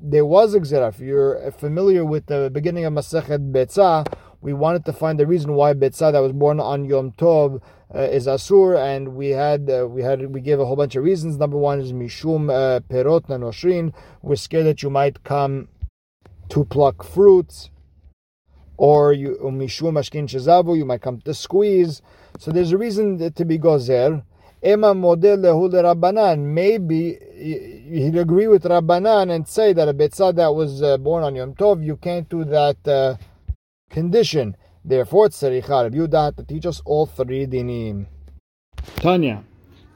There 0.00 0.26
was 0.26 0.54
a 0.54 0.86
If 0.88 1.00
you're 1.00 1.52
familiar 1.52 2.04
with 2.04 2.26
the 2.26 2.50
beginning 2.52 2.84
of 2.84 2.92
Masechet 2.94 3.52
Betzah, 3.52 4.12
we 4.40 4.52
wanted 4.52 4.84
to 4.86 4.92
find 4.92 5.20
the 5.20 5.26
reason 5.26 5.54
why 5.54 5.72
betzah 5.72 6.12
that 6.12 6.18
was 6.18 6.32
born 6.32 6.58
on 6.58 6.84
Yom 6.84 7.12
Tov 7.12 7.62
uh, 7.94 8.00
is 8.00 8.26
asur, 8.26 8.78
and 8.78 9.14
we 9.14 9.30
had 9.30 9.68
uh, 9.70 9.86
we 9.88 10.02
had 10.02 10.32
we 10.32 10.40
gave 10.40 10.60
a 10.60 10.64
whole 10.64 10.76
bunch 10.76 10.96
of 10.96 11.04
reasons. 11.04 11.36
Number 11.36 11.56
one 11.56 11.80
is 11.80 11.92
mishum 11.92 12.50
uh, 12.50 12.80
perot 12.80 13.28
nanoshrin. 13.28 13.92
We're 14.22 14.36
scared 14.36 14.66
that 14.66 14.82
you 14.82 14.90
might 14.90 15.24
come 15.24 15.68
to 16.48 16.64
pluck 16.64 17.04
fruits, 17.04 17.70
or 18.76 19.12
you 19.12 19.38
mishum 19.42 19.94
ashkin 19.98 20.26
shezavu. 20.26 20.76
You 20.76 20.84
might 20.84 21.02
come 21.02 21.20
to 21.20 21.34
squeeze. 21.34 22.02
So 22.38 22.50
there's 22.50 22.72
a 22.72 22.78
reason 22.78 23.32
to 23.32 23.44
be 23.44 23.58
gozer. 23.58 24.22
Ema 24.64 24.94
model 24.94 25.38
lehu 25.38 25.70
Rabbanan. 25.70 26.38
Maybe 26.38 27.18
he'd 27.34 28.16
agree 28.16 28.46
with 28.46 28.62
Rabbanan 28.62 29.34
and 29.34 29.46
say 29.46 29.72
that 29.72 29.88
a 29.88 29.94
betzah 29.94 30.34
that 30.36 30.54
was 30.54 30.82
uh, 30.82 30.98
born 30.98 31.24
on 31.24 31.34
Yom 31.34 31.54
Tov, 31.54 31.84
you 31.84 31.96
can't 31.96 32.28
do 32.28 32.44
that 32.44 32.86
uh, 32.86 33.16
condition. 33.90 34.56
Therefore, 34.84 35.28
tzaricha 35.28 35.84
Rabbi 35.84 35.96
Yehuda 35.96 36.36
to 36.36 36.42
teach 36.44 36.66
us 36.66 36.82
all 36.84 37.06
three 37.06 37.46
dinim. 37.46 38.06
Tanya. 38.96 39.44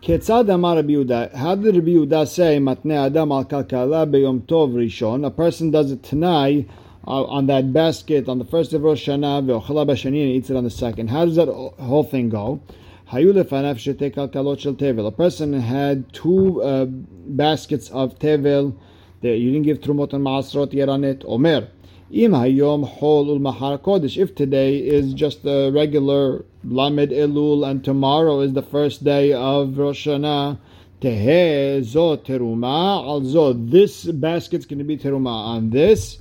Ketzad 0.00 0.49
Amar 0.52 0.76
Rabbi 0.76 0.93
Yehuda. 0.93 1.35
How 1.35 1.57
did 1.57 1.75
Rabbi 1.75 1.88
Yehuda 1.88 2.28
say 2.28 2.59
matne 2.59 3.07
adam 3.07 3.33
al 3.33 3.45
kalkala 3.45 4.09
beyom 4.09 4.43
tov 4.43 4.73
rishon? 4.75 5.26
A 5.26 5.31
person 5.31 5.73
does 5.73 5.90
it 5.90 6.05
tonight 6.05 6.69
uh, 7.07 7.25
on 7.25 7.47
that 7.47 7.73
basket 7.73 8.28
on 8.28 8.38
the 8.38 8.45
first 8.45 8.73
of 8.73 8.83
Rosh 8.83 9.09
Hashanah 9.09 9.45
ve'ochala 9.47 9.85
b'shani 9.88 10.23
and 10.23 10.31
eats 10.31 10.50
it 10.50 10.57
on 10.57 10.62
the 10.62 10.71
second. 10.71 11.09
How 11.11 11.25
does 11.25 11.35
that 11.35 11.49
whole 11.49 12.05
thing 12.05 12.28
go? 12.28 12.61
A 13.12 13.23
person 15.12 15.53
had 15.61 16.12
two 16.12 16.62
uh, 16.62 16.85
baskets 16.87 17.88
of 17.90 18.18
tevel. 18.18 18.77
That 19.22 19.38
you 19.38 19.51
didn't 19.51 19.64
give 19.64 19.81
trumot 19.81 20.12
and 20.12 20.25
maasrot 20.25 20.72
yet 20.72 20.88
on 20.88 21.03
it. 21.03 21.25
Omer. 21.27 21.68
Im 22.12 22.31
hayom 22.31 22.87
hol 22.87 23.29
ul 23.29 23.40
mahar 23.40 23.79
kodesh. 23.79 24.16
If 24.16 24.37
today 24.37 24.77
is 24.77 25.12
just 25.12 25.45
a 25.45 25.73
regular 25.73 26.45
lamed 26.62 27.11
elul 27.11 27.69
and 27.69 27.85
tomorrow 27.85 28.42
is 28.42 28.53
the 28.53 28.62
first 28.62 29.03
day 29.03 29.33
of 29.33 29.77
Rosh 29.77 30.07
Hashanah, 30.07 30.57
tehe 31.01 31.83
zo 31.83 32.16
teruma 32.16 33.03
al. 33.05 33.55
This 33.55 34.05
basket's 34.05 34.66
going 34.66 34.79
to 34.79 34.85
be 34.85 34.97
teruma 34.97 35.33
on 35.33 35.71
this. 35.71 36.19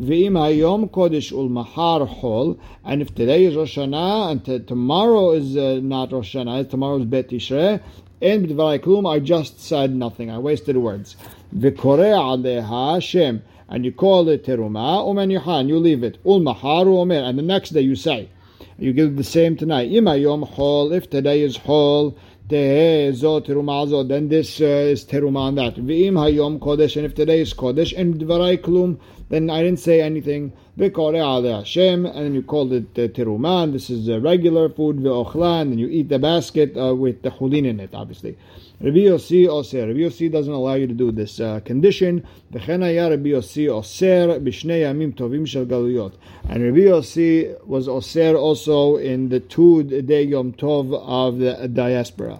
V'im 0.00 0.38
hayom 0.38 0.88
kodesh 0.88 1.32
ul 1.32 1.50
mahar 1.50 2.06
hol. 2.06 2.58
And 2.82 3.02
if 3.02 3.14
today 3.14 3.44
is 3.44 3.56
Rosh 3.56 3.76
Hashanah 3.76 4.30
and 4.30 4.42
t- 4.42 4.60
tomorrow 4.60 5.32
is 5.32 5.54
uh, 5.54 5.80
not 5.82 6.12
Rosh 6.12 6.34
Hashanah, 6.34 6.70
tomorrow 6.70 6.96
is 6.96 7.04
Bet 7.04 7.28
Tishrei, 7.28 7.82
and 8.22 8.46
b'dvarai 8.46 8.78
klum, 8.78 9.06
I 9.06 9.18
just 9.18 9.60
said 9.60 9.94
nothing. 9.94 10.30
I 10.30 10.38
wasted 10.38 10.78
words. 10.78 11.14
V'koreh 11.54 12.16
aleha 12.16 12.94
Hashem 12.94 13.42
and 13.68 13.84
you 13.84 13.92
call 13.92 14.28
it 14.28 14.44
teruma, 14.44 15.04
umen 15.04 15.38
yuhan, 15.38 15.68
you 15.68 15.78
leave 15.78 16.02
it. 16.02 16.18
Ul 16.24 16.40
maharu 16.40 16.98
omer, 16.98 17.16
and 17.16 17.38
the 17.38 17.42
next 17.42 17.70
day 17.70 17.80
you 17.80 17.96
say, 17.96 18.28
you 18.78 18.92
give 18.92 19.16
the 19.16 19.24
same 19.24 19.56
tonight. 19.56 19.90
Ima 19.90 20.16
yom 20.16 20.42
hol, 20.42 20.92
if 20.92 21.08
today 21.10 21.40
is 21.42 21.56
hol, 21.56 22.16
then 22.48 23.12
this 24.28 24.60
uh, 24.60 24.64
is 24.64 25.04
teruma 25.04 25.40
on 25.40 25.54
that. 25.56 25.74
V'im 25.74 26.12
hayom 26.12 26.60
kodesh, 26.60 26.96
and 26.96 27.04
if 27.04 27.14
today 27.14 27.40
is 27.40 27.52
kodesh, 27.52 27.92
and 27.98 28.14
dvarai 28.14 28.56
klum, 28.58 29.00
then 29.30 29.50
I 29.50 29.62
didn't 29.64 29.80
say 29.80 30.00
anything. 30.00 30.52
V'kore 30.78 31.16
ale 31.16 31.58
Hashem, 31.58 32.06
and 32.06 32.16
then 32.16 32.34
you 32.34 32.42
called 32.42 32.72
it 32.72 32.86
uh, 32.96 33.08
teruma, 33.08 33.72
this 33.72 33.90
is 33.90 34.08
uh, 34.08 34.20
regular 34.20 34.68
food, 34.68 34.98
v'ochla, 34.98 35.62
and 35.62 35.80
you 35.80 35.88
eat 35.88 36.08
the 36.08 36.20
basket 36.20 36.76
uh, 36.76 36.94
with 36.94 37.22
the 37.22 37.30
chulin 37.30 37.66
in 37.66 37.80
it, 37.80 37.90
obviously. 37.94 38.38
Rabbi 38.83 38.99
Yossi 38.99 39.47
Oser. 39.47 39.87
Rabbi 39.87 39.99
Yossi 39.99 40.31
doesn't 40.31 40.53
allow 40.53 40.73
you 40.73 40.87
to 40.87 40.93
do 40.93 41.11
this 41.11 41.39
uh, 41.39 41.59
condition. 41.59 42.21
וכן 42.51 42.83
היה 42.83 43.07
רבי 43.07 43.29
יוסי 43.29 43.69
אוסר 43.69 44.37
בשני 44.43 44.73
ימים 44.73 45.11
טובים 45.11 45.45
של 45.45 45.65
גלויות. 45.65 46.11
And 46.49 46.57
Rabbi 46.63 46.89
Yossi 46.89 47.45
was 47.67 47.87
Oser 47.87 48.35
also 48.35 48.97
in 48.97 49.29
the 49.29 49.39
two 49.39 49.83
day 49.83 50.23
Yom 50.23 50.53
Tov 50.53 50.93
of 50.93 51.39
the 51.39 51.67
diaspora. 51.67 52.37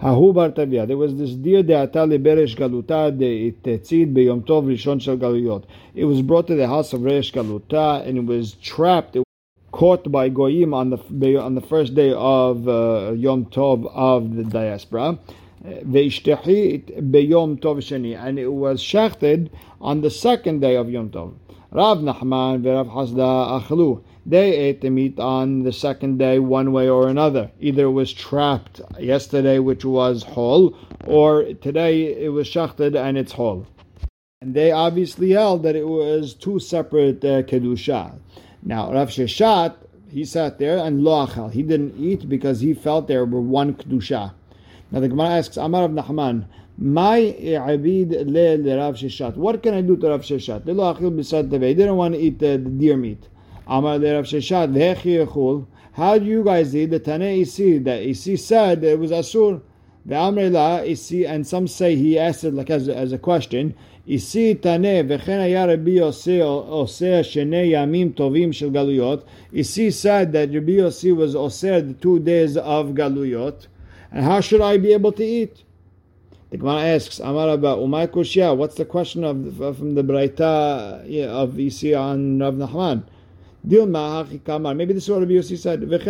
ההוא 0.00 0.34
בר 0.34 0.50
טביה, 0.50 0.86
there 0.86 0.96
was 0.96 1.14
this 1.20 1.34
deer 1.44 1.62
דעתה 1.62 2.06
לברש 2.06 2.54
גלותה 2.54 3.08
דתצית 3.10 4.12
ביום 4.12 4.40
טוב 4.40 4.68
ראשון 4.68 5.00
של 5.00 5.16
גלויות. 5.16 5.66
It 5.96 6.04
was 6.04 6.22
brought 6.22 6.46
to 6.46 6.54
the 6.54 6.66
house 6.66 6.92
of 6.92 7.02
Resh 7.02 7.32
Galuta 7.32 8.06
and 8.06 8.16
it 8.16 8.26
was 8.26 8.54
trapped, 8.62 9.16
it 9.16 9.22
caught 9.72 10.10
by 10.10 10.28
Goyim 10.28 10.72
on 10.72 10.90
the 10.90 11.36
on 11.36 11.54
the 11.54 11.60
first 11.60 11.94
day 11.94 12.12
of 12.16 12.68
uh, 12.68 13.12
Yom 13.24 13.44
Tov 13.46 13.90
of 13.94 14.36
the 14.36 14.44
diaspora. 14.44 15.18
Veishtechit 15.63 17.09
beyom 17.09 17.57
tov 17.57 17.77
sheni, 17.77 18.17
and 18.21 18.37
it 18.37 18.49
was 18.49 18.81
shechted 18.81 19.49
on 19.79 20.01
the 20.01 20.09
second 20.09 20.59
day 20.59 20.75
of 20.75 20.89
Yom 20.89 21.09
Tov. 21.09 21.35
Rav 21.71 21.99
Nachman 21.99 22.61
v'Rav 22.61 22.91
Hasda 22.91 23.61
achlu. 23.61 24.03
They 24.25 24.55
ate 24.55 24.81
the 24.81 24.89
meat 24.89 25.19
on 25.19 25.63
the 25.63 25.71
second 25.71 26.17
day, 26.17 26.39
one 26.39 26.73
way 26.73 26.89
or 26.89 27.07
another. 27.07 27.49
Either 27.61 27.85
it 27.85 27.91
was 27.91 28.11
trapped 28.11 28.81
yesterday, 28.99 29.59
which 29.59 29.85
was 29.85 30.23
whole, 30.23 30.77
or 31.07 31.43
today 31.61 32.23
it 32.23 32.33
was 32.33 32.47
shechted 32.49 32.95
and 32.95 33.17
it's 33.17 33.31
whole. 33.31 33.65
And 34.41 34.53
they 34.53 34.71
obviously 34.71 35.31
held 35.31 35.63
that 35.63 35.77
it 35.77 35.87
was 35.87 36.33
two 36.33 36.59
separate 36.59 37.23
uh, 37.23 37.43
kedusha. 37.43 38.19
Now 38.61 38.91
Rav 38.91 39.09
Sheshat, 39.09 39.75
he 40.09 40.25
sat 40.25 40.59
there 40.59 40.77
and 40.77 41.05
lo 41.05 41.25
achal. 41.25 41.51
He 41.53 41.63
didn't 41.63 41.95
eat 41.97 42.27
because 42.27 42.59
he 42.59 42.73
felt 42.73 43.07
there 43.07 43.25
were 43.25 43.39
one 43.39 43.75
kedusha. 43.75 44.33
Now 44.93 44.99
the 44.99 45.07
Gemara 45.09 45.29
asks, 45.29 45.57
Amar 45.57 45.85
of 45.85 45.91
Nachman, 45.91 46.45
my 46.77 47.17
abid 47.39 48.11
le 48.11 48.77
Rav 48.77 48.93
Sheshat. 48.93 49.35
What 49.35 49.63
can 49.63 49.73
I 49.73 49.81
do 49.81 49.97
to 49.97 50.09
Rav 50.09 50.21
Sheshat? 50.21 50.65
They 51.59 51.73
didn't 51.73 51.95
want 51.95 52.13
to 52.13 52.19
eat 52.19 52.37
the, 52.37 52.59
deer 52.59 52.95
meat. 52.95 53.27
Amar 53.65 53.97
le 53.97 54.13
Rav 54.13 54.25
Sheshat, 54.25 55.67
How 55.93 56.19
do 56.19 56.25
you 56.25 56.43
guys 56.43 56.75
eat 56.75 56.91
the 56.91 56.99
Tane 56.99 57.41
Isi? 57.41 57.79
That 57.79 58.03
Isi 58.03 58.37
said 58.37 58.83
it 58.83 58.99
was 58.99 59.09
Asur. 59.09 59.61
The 60.05 60.15
Amr 60.15 60.51
la 60.51 60.81
Isi, 60.81 61.25
and 61.25 61.47
some 61.47 61.67
say 61.67 61.95
he 61.95 62.19
asked 62.19 62.43
it 62.43 62.53
like 62.53 62.69
as, 62.69 62.87
as 62.87 63.13
a 63.13 63.17
question. 63.17 63.73
Isi 64.05 64.53
tane 64.55 65.07
v'chen 65.07 65.39
haya 65.39 65.65
Rabbi 65.65 65.91
Yossi 65.91 66.39
oseh 66.39 67.21
shenei 67.23 67.71
yamim 67.71 68.13
tovim 68.13 68.53
shel 68.53 68.69
galuyot. 68.69 69.23
Isi 69.51 69.89
said 69.89 70.33
that 70.33 70.53
Rabbi 70.53 70.73
Yossi 70.73 71.15
was 71.15 71.33
oseh 71.33 71.87
the 71.87 71.93
two 71.93 72.19
days 72.19 72.57
of 72.57 72.89
galuyot. 72.89 73.67
And 74.13 74.23
how 74.23 74.39
should 74.39 74.61
I 74.61 74.77
be 74.77 74.93
able 74.93 75.11
to 75.13 75.25
eat? 75.25 75.63
The 76.51 76.57
Gemara 76.57 76.81
asks, 76.83 77.19
Amar 77.19 77.49
Abba, 77.49 77.75
Umay 77.77 78.55
what's 78.55 78.75
the 78.75 78.85
question 78.85 79.23
of 79.23 79.57
from 79.75 79.95
the 79.95 80.03
Braita 80.03 81.27
of 81.27 81.59
Isi 81.59 81.95
on 81.95 82.37
Rav 82.37 82.53
Nachman? 82.53 83.03
Maybe 83.65 84.93
this 84.93 85.03
is 85.05 85.09
what 85.09 85.21
Rabbi 85.21 85.31
Yossi 85.31 85.57
said. 85.57 85.89
Rabbi 85.89 86.03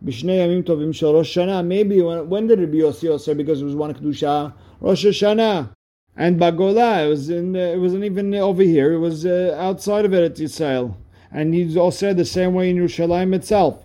yamim 0.00 0.62
tovim. 0.64 1.66
Maybe 1.66 2.00
when, 2.00 2.28
when 2.30 2.46
did 2.46 2.60
Rabbi 2.60 2.76
Yossi 2.76 3.20
say 3.20 3.34
because 3.34 3.60
it 3.60 3.64
was 3.64 3.74
one 3.74 3.92
kedusha 3.92 4.54
Rosh 4.80 5.04
Hashanah. 5.04 5.70
And 6.16 6.40
Bagola, 6.40 7.04
it 7.04 7.08
was 7.08 7.28
in, 7.30 7.54
it 7.54 7.78
wasn't 7.78 8.04
even 8.04 8.34
over 8.34 8.62
here. 8.62 8.92
It 8.92 8.98
was 8.98 9.26
uh, 9.26 9.54
outside 9.58 10.04
of 10.04 10.12
Eretz 10.12 10.38
Yisrael, 10.38 10.96
and 11.30 11.54
he 11.54 11.78
also 11.78 11.96
said 11.96 12.16
the 12.16 12.24
same 12.24 12.54
way 12.54 12.70
in 12.70 12.76
Yerushalayim 12.76 13.34
itself. 13.34 13.84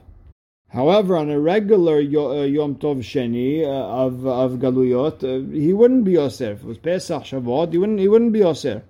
However, 0.74 1.16
on 1.16 1.30
a 1.30 1.40
regular 1.40 1.98
uh, 1.98 2.46
Yom 2.46 2.76
Tov 2.76 2.98
Sheni 3.02 3.64
uh, 3.64 3.70
of 3.70 4.26
of 4.26 4.54
Galuyot, 4.54 5.24
uh, 5.24 5.54
he 5.54 5.72
wouldn't 5.72 6.04
be. 6.04 6.16
If 6.16 6.42
it 6.42 6.64
was 6.64 6.80
Pesach 6.80 7.26
Shavuot, 7.26 7.72
he 7.72 7.78
wouldn't 7.78 8.00
he 8.00 8.08
wouldn't 8.08 8.34
be 8.34 8.40
Osir. 8.40 8.82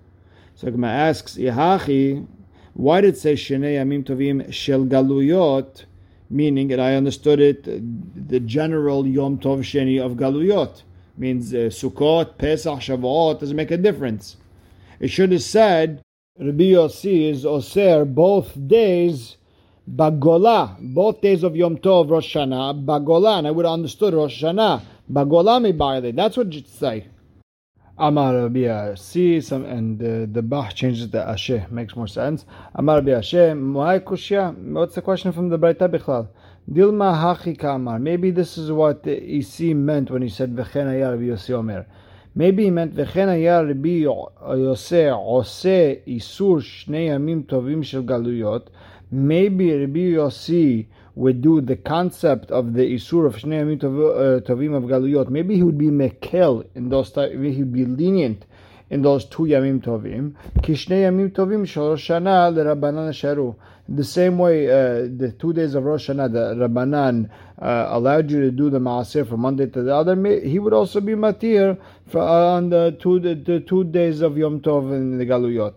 So 0.54 0.70
Gemara 0.70 0.92
asks, 0.92 1.36
Yahachi, 1.36 2.26
why 2.72 3.02
did 3.02 3.14
it 3.14 3.18
say 3.18 3.34
Shenei 3.34 3.74
Yamim 3.76 4.02
Tovim 4.02 4.50
Shel 4.50 4.86
Galuyot? 4.86 5.84
Meaning, 6.30 6.72
and 6.72 6.80
I 6.80 6.94
understood 6.94 7.38
it, 7.38 7.64
the 7.64 8.40
general 8.40 9.06
Yom 9.06 9.38
Tov 9.38 9.58
Sheni 9.58 10.02
of 10.02 10.12
Galuyot 10.12 10.84
means 11.18 11.52
uh, 11.52 11.68
Sukkot, 11.68 12.38
Pesach, 12.38 12.78
Shavuot 12.78 13.40
doesn't 13.40 13.56
make 13.56 13.70
a 13.70 13.76
difference. 13.76 14.38
It 15.00 15.08
should 15.08 15.32
have 15.32 15.42
said 15.42 16.02
Rabbi 16.38 16.72
Yossi 16.72 17.30
is 17.30 17.44
Oser 17.44 18.06
both 18.06 18.56
days 18.66 19.36
Bagola, 19.88 20.76
both 20.80 21.20
days 21.20 21.42
of 21.42 21.54
Yom 21.54 21.76
Tov, 21.76 22.10
Rosh 22.10 22.34
Hashanah, 22.34 22.84
Bagola, 22.84 23.38
and 23.38 23.46
I 23.46 23.50
would 23.50 23.66
have 23.66 23.74
understood 23.74 24.14
Rosh 24.14 24.42
Hashanah. 24.42 24.82
Bagola 25.12 25.60
me 25.60 26.10
That's 26.12 26.36
what 26.36 26.54
it 26.54 26.66
say. 26.68 27.08
Amar 27.96 28.50
see 28.96 29.40
some 29.40 29.64
and 29.66 30.02
uh, 30.02 30.26
the 30.32 30.42
Bach 30.42 30.74
changes 30.74 31.10
the 31.10 31.18
Ashi 31.18 31.70
makes 31.70 31.94
more 31.94 32.08
sense. 32.08 32.44
Amar 32.74 32.96
Rabbi 32.96 33.10
Ashi, 33.10 34.72
What's 34.72 34.96
the 34.96 35.02
question 35.02 35.30
from 35.32 35.48
the 35.48 35.58
Braita 35.58 35.88
Bichlal? 35.88 36.28
Dilma 36.68 37.14
hachi 37.14 37.56
kamar. 37.56 38.00
Maybe 38.00 38.32
this 38.32 38.58
is 38.58 38.72
what 38.72 39.06
Isi 39.06 39.74
meant 39.74 40.10
when 40.10 40.22
he 40.22 40.28
said 40.28 40.56
v'chen 40.56 40.86
haya 40.86 41.10
Rabbi 41.10 41.24
Yossi 41.24 41.50
Omer. 41.50 41.86
Maybe 42.34 42.64
he 42.64 42.70
meant 42.70 42.96
v'chen 42.96 43.28
haya 43.28 43.62
Rabbi 43.62 44.00
Yossi 44.00 45.12
ose 45.14 46.00
isur 46.08 46.62
shnei 46.62 47.10
yamim 47.10 47.44
tovim 47.44 47.84
shel 47.84 48.02
galuyot. 48.02 48.68
Maybe 49.14 49.72
Rabbi 49.72 50.14
Yossi 50.16 50.86
would 51.14 51.40
do 51.40 51.60
the 51.60 51.76
concept 51.76 52.50
of 52.50 52.74
the 52.74 52.82
isur 52.94 53.26
of 53.26 53.36
shnei 53.36 53.62
yamim 53.62 53.78
uh, 53.84 54.40
tovim 54.40 54.74
of 54.74 54.84
galuyot. 54.84 55.28
Maybe 55.28 55.56
he 55.56 55.62
would 55.62 55.78
be 55.78 55.86
mekel 55.86 56.66
in 56.74 56.88
those. 56.88 57.14
He 57.14 57.36
would 57.36 57.72
be 57.72 57.84
lenient 57.84 58.42
in 58.90 59.02
those 59.02 59.24
two 59.24 59.44
yamim 59.44 59.80
tovim. 59.80 60.34
Kishnei 60.58 61.02
yamim 61.04 61.30
tovim 61.30 61.66
shel 61.66 61.96
Shana 61.96 62.52
l'Rabbanan 62.52 63.10
sharu 63.12 63.54
the 63.88 64.04
same 64.04 64.38
way 64.38 64.66
uh, 64.68 65.08
the 65.14 65.34
two 65.38 65.52
days 65.52 65.74
of 65.74 65.84
Rosh 65.84 66.08
Hashanah, 66.08 66.32
the 66.32 66.68
Rabbanan 66.68 67.28
uh, 67.60 67.88
allowed 67.90 68.30
you 68.30 68.40
to 68.40 68.50
do 68.50 68.70
the 68.70 68.78
Maaseh 68.78 69.28
from 69.28 69.42
one 69.42 69.56
day 69.56 69.66
to 69.66 69.82
the 69.82 69.94
other, 69.94 70.16
he 70.40 70.58
would 70.58 70.72
also 70.72 71.00
be 71.00 71.12
Matir 71.12 71.78
for, 72.06 72.20
uh, 72.20 72.56
on 72.56 72.70
the 72.70 72.96
two, 72.98 73.20
the, 73.20 73.34
the, 73.34 73.60
two 73.60 73.84
days 73.84 74.22
of 74.22 74.38
Yom 74.38 74.60
Tov 74.60 74.90
in 74.94 75.18
the 75.18 75.26
Galuyot. 75.26 75.74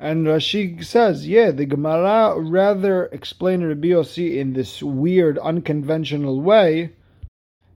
And 0.00 0.28
uh, 0.28 0.32
Rashi 0.32 0.84
says, 0.84 1.26
yeah, 1.26 1.50
the 1.50 1.66
Gemara 1.66 2.40
rather 2.40 3.06
explained 3.06 3.66
Rabbi 3.66 3.88
Yossi 3.88 4.36
in 4.36 4.52
this 4.52 4.80
weird, 4.80 5.38
unconventional 5.38 6.40
way, 6.40 6.92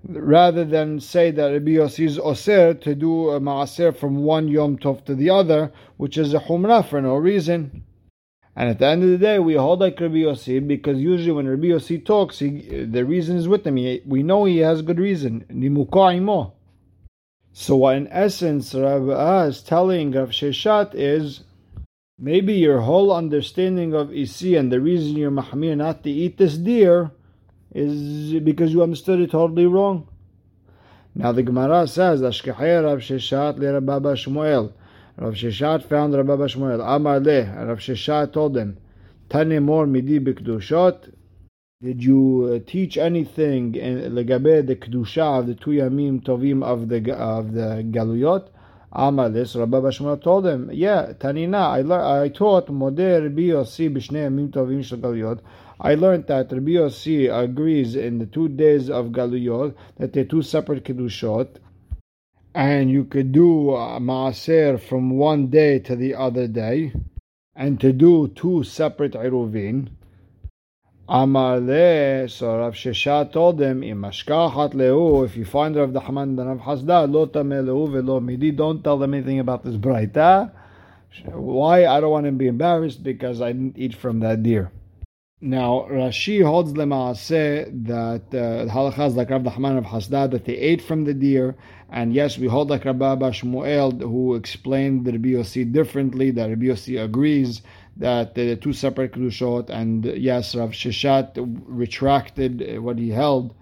rather 0.08 0.64
than 0.64 1.00
say 1.00 1.32
that 1.32 1.48
Rabbi 1.48 1.72
Yossi 1.72 2.06
is 2.06 2.18
Osir 2.18 2.80
to 2.82 2.94
do 2.94 3.30
a 3.30 3.40
Maaser 3.40 3.96
from 3.96 4.22
one 4.22 4.46
Yom 4.46 4.78
Tov 4.78 5.04
to 5.06 5.16
the 5.16 5.30
other, 5.30 5.72
which 5.96 6.16
is 6.16 6.32
a 6.32 6.38
Humrah 6.38 6.86
for 6.88 7.02
no 7.02 7.16
reason. 7.16 7.82
And 8.54 8.68
at 8.68 8.78
the 8.78 8.86
end 8.86 9.02
of 9.02 9.08
the 9.08 9.18
day, 9.18 9.38
we 9.40 9.54
hold 9.54 9.80
like 9.80 9.98
Rabbi 9.98 10.16
Yossi 10.16 10.64
because 10.64 10.98
usually 10.98 11.32
when 11.32 11.48
Rabbi 11.48 11.68
Yossi 11.68 12.04
talks, 12.04 12.38
he, 12.38 12.84
the 12.84 13.04
reason 13.04 13.36
is 13.36 13.48
with 13.48 13.66
him. 13.66 13.76
He, 13.76 14.02
we 14.06 14.22
know 14.22 14.44
he 14.44 14.58
has 14.58 14.82
good 14.82 15.00
reason. 15.00 15.44
So 17.54 17.76
what 17.76 17.96
in 17.96 18.08
essence 18.08 18.74
Rabbi 18.74 19.46
is 19.46 19.62
telling 19.62 20.12
Rav 20.12 20.30
Sheshat 20.30 20.94
is 20.94 21.44
maybe 22.22 22.54
your 22.54 22.80
whole 22.80 23.12
understanding 23.12 23.92
of 23.94 24.14
Isi 24.14 24.54
and 24.54 24.70
the 24.70 24.80
reason 24.80 25.16
you're 25.16 25.32
Mahmir 25.32 25.76
not 25.76 26.04
to 26.04 26.10
eat 26.10 26.38
this 26.38 26.56
deer 26.56 27.10
is 27.74 28.40
because 28.40 28.72
you 28.72 28.82
understood 28.82 29.20
it 29.20 29.32
totally 29.32 29.66
wrong. 29.66 30.06
Now 31.16 31.32
the 31.32 31.42
Gemara 31.42 31.88
says, 31.88 32.22
Ashkehaya 32.22 32.84
Rav 32.84 33.00
Sheshat 33.00 33.58
le 33.58 33.72
Rabbi 33.72 34.12
Shmuel. 34.12 34.72
Rav 35.18 35.34
Sheshat 35.34 35.88
found 35.88 36.14
Rabbi 36.14 36.46
Shmuel. 36.46 36.80
Amar 36.80 37.18
le. 37.18 37.66
Rav 37.66 37.78
Sheshat 37.78 38.32
told 38.32 38.56
him, 38.56 38.78
Tane 39.28 39.60
mor 39.60 39.86
midi 39.86 40.20
b'kedushot. 40.20 41.12
Did 41.82 42.04
you 42.04 42.62
uh, 42.62 42.70
teach 42.70 42.96
anything 42.96 43.74
in 43.74 43.98
legabe 44.12 44.64
the 44.64 44.76
kedusha 44.76 45.40
of 45.40 45.48
the 45.48 45.56
two 45.56 45.70
yamim 45.70 46.22
tovim 46.22 46.62
of 46.62 46.88
the 46.88 47.12
of 47.12 47.52
the 47.52 47.84
galuyot? 47.90 48.48
Amar 48.92 49.30
this. 49.30 49.56
Rabbi 49.56 49.78
Shmuel 49.78 50.22
told 50.22 50.46
him, 50.46 50.70
Yeah, 50.72 51.12
Tanina. 51.18 51.90
I 51.90 52.24
I 52.24 52.28
taught 52.28 52.68
modeh 52.68 53.22
Rabbi 53.22 53.42
Yossi 53.42 53.88
b'shnei 53.88 54.28
galuyot. 54.50 55.40
I 55.80 55.94
learned 55.94 56.26
that 56.26 56.52
Rabbi 56.52 56.72
Yossi 56.72 57.28
agrees 57.32 57.96
in 57.96 58.18
the 58.18 58.26
two 58.26 58.48
days 58.48 58.90
of 58.90 59.06
galuyot 59.06 59.74
that 59.96 60.12
they're 60.12 60.24
two 60.24 60.42
separate 60.42 60.84
kedushot 60.84 61.56
and 62.54 62.90
you 62.90 63.04
could 63.04 63.32
do 63.32 63.70
maaser 64.00 64.78
from 64.78 65.10
one 65.10 65.46
day 65.48 65.78
to 65.78 65.96
the 65.96 66.14
other 66.14 66.46
day, 66.46 66.92
and 67.54 67.80
to 67.80 67.92
do 67.92 68.28
two 68.28 68.62
separate 68.62 69.12
iruvin. 69.12 69.88
Amar 71.08 71.58
le, 71.58 72.28
so 72.28 72.58
Rav 72.58 72.74
Shesha 72.74 73.30
told 73.32 73.60
him, 73.60 73.80
Imashkachat 73.80 74.72
lehu, 74.74 75.26
if 75.26 75.36
you 75.36 75.44
find 75.44 75.74
Rav 75.74 75.90
Nachman 75.90 76.38
and 76.38 76.38
Rav 76.38 76.60
Hasda, 76.60 77.12
lo 77.12 77.26
lehu 77.26 77.92
velo 77.92 78.20
midi, 78.20 78.52
don't 78.52 78.84
tell 78.84 78.98
them 78.98 79.12
anything 79.14 79.40
about 79.40 79.64
this 79.64 79.74
braita. 79.74 80.52
Why? 81.26 81.86
I 81.86 82.00
don't 82.00 82.10
want 82.10 82.26
to 82.26 82.32
be 82.32 82.46
embarrassed 82.46 83.02
because 83.02 83.42
I 83.42 83.52
didn't 83.52 83.76
eat 83.76 83.94
from 83.94 84.20
that 84.20 84.42
deer. 84.42 84.70
Now, 85.44 85.88
Rashi 85.90 86.44
holds 86.44 86.72
lemaaseh 86.72 87.86
that 87.86 88.22
uh, 88.30 88.72
halachas 88.72 89.16
like 89.16 89.30
Rav 89.30 89.42
Nachman 89.42 89.78
of 89.78 89.84
Hasda 89.84 90.30
that 90.30 90.44
they 90.44 90.56
ate 90.56 90.80
from 90.80 91.04
the 91.04 91.12
deer, 91.12 91.56
and 91.90 92.14
yes, 92.14 92.38
we 92.38 92.46
hold 92.46 92.70
like 92.70 92.84
Rabbi 92.84 93.02
Shmuel 93.30 94.00
who 94.00 94.36
explained 94.36 95.04
the 95.04 95.12
Rabbi 95.12 95.30
Yossi 95.30 95.70
differently. 95.70 96.30
That 96.30 96.48
Rabbi 96.48 96.66
Yossi 96.66 97.02
agrees 97.02 97.60
that 97.96 98.34
the 98.34 98.56
two 98.56 98.72
separate 98.72 99.12
kedushot, 99.12 99.70
and 99.70 100.04
yes, 100.04 100.54
Rav 100.54 100.70
Sheshat 100.70 101.32
retracted 101.66 102.78
what 102.80 102.98
he 102.98 103.10
held, 103.10 103.54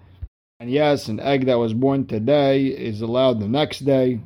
and 0.59 0.69
yes, 0.69 1.07
an 1.07 1.19
egg 1.19 1.45
that 1.45 1.57
was 1.57 1.73
born 1.73 2.05
today 2.05 2.67
is 2.67 3.01
allowed 3.01 3.39
the 3.39 3.47
next 3.47 3.79
day. 3.79 4.21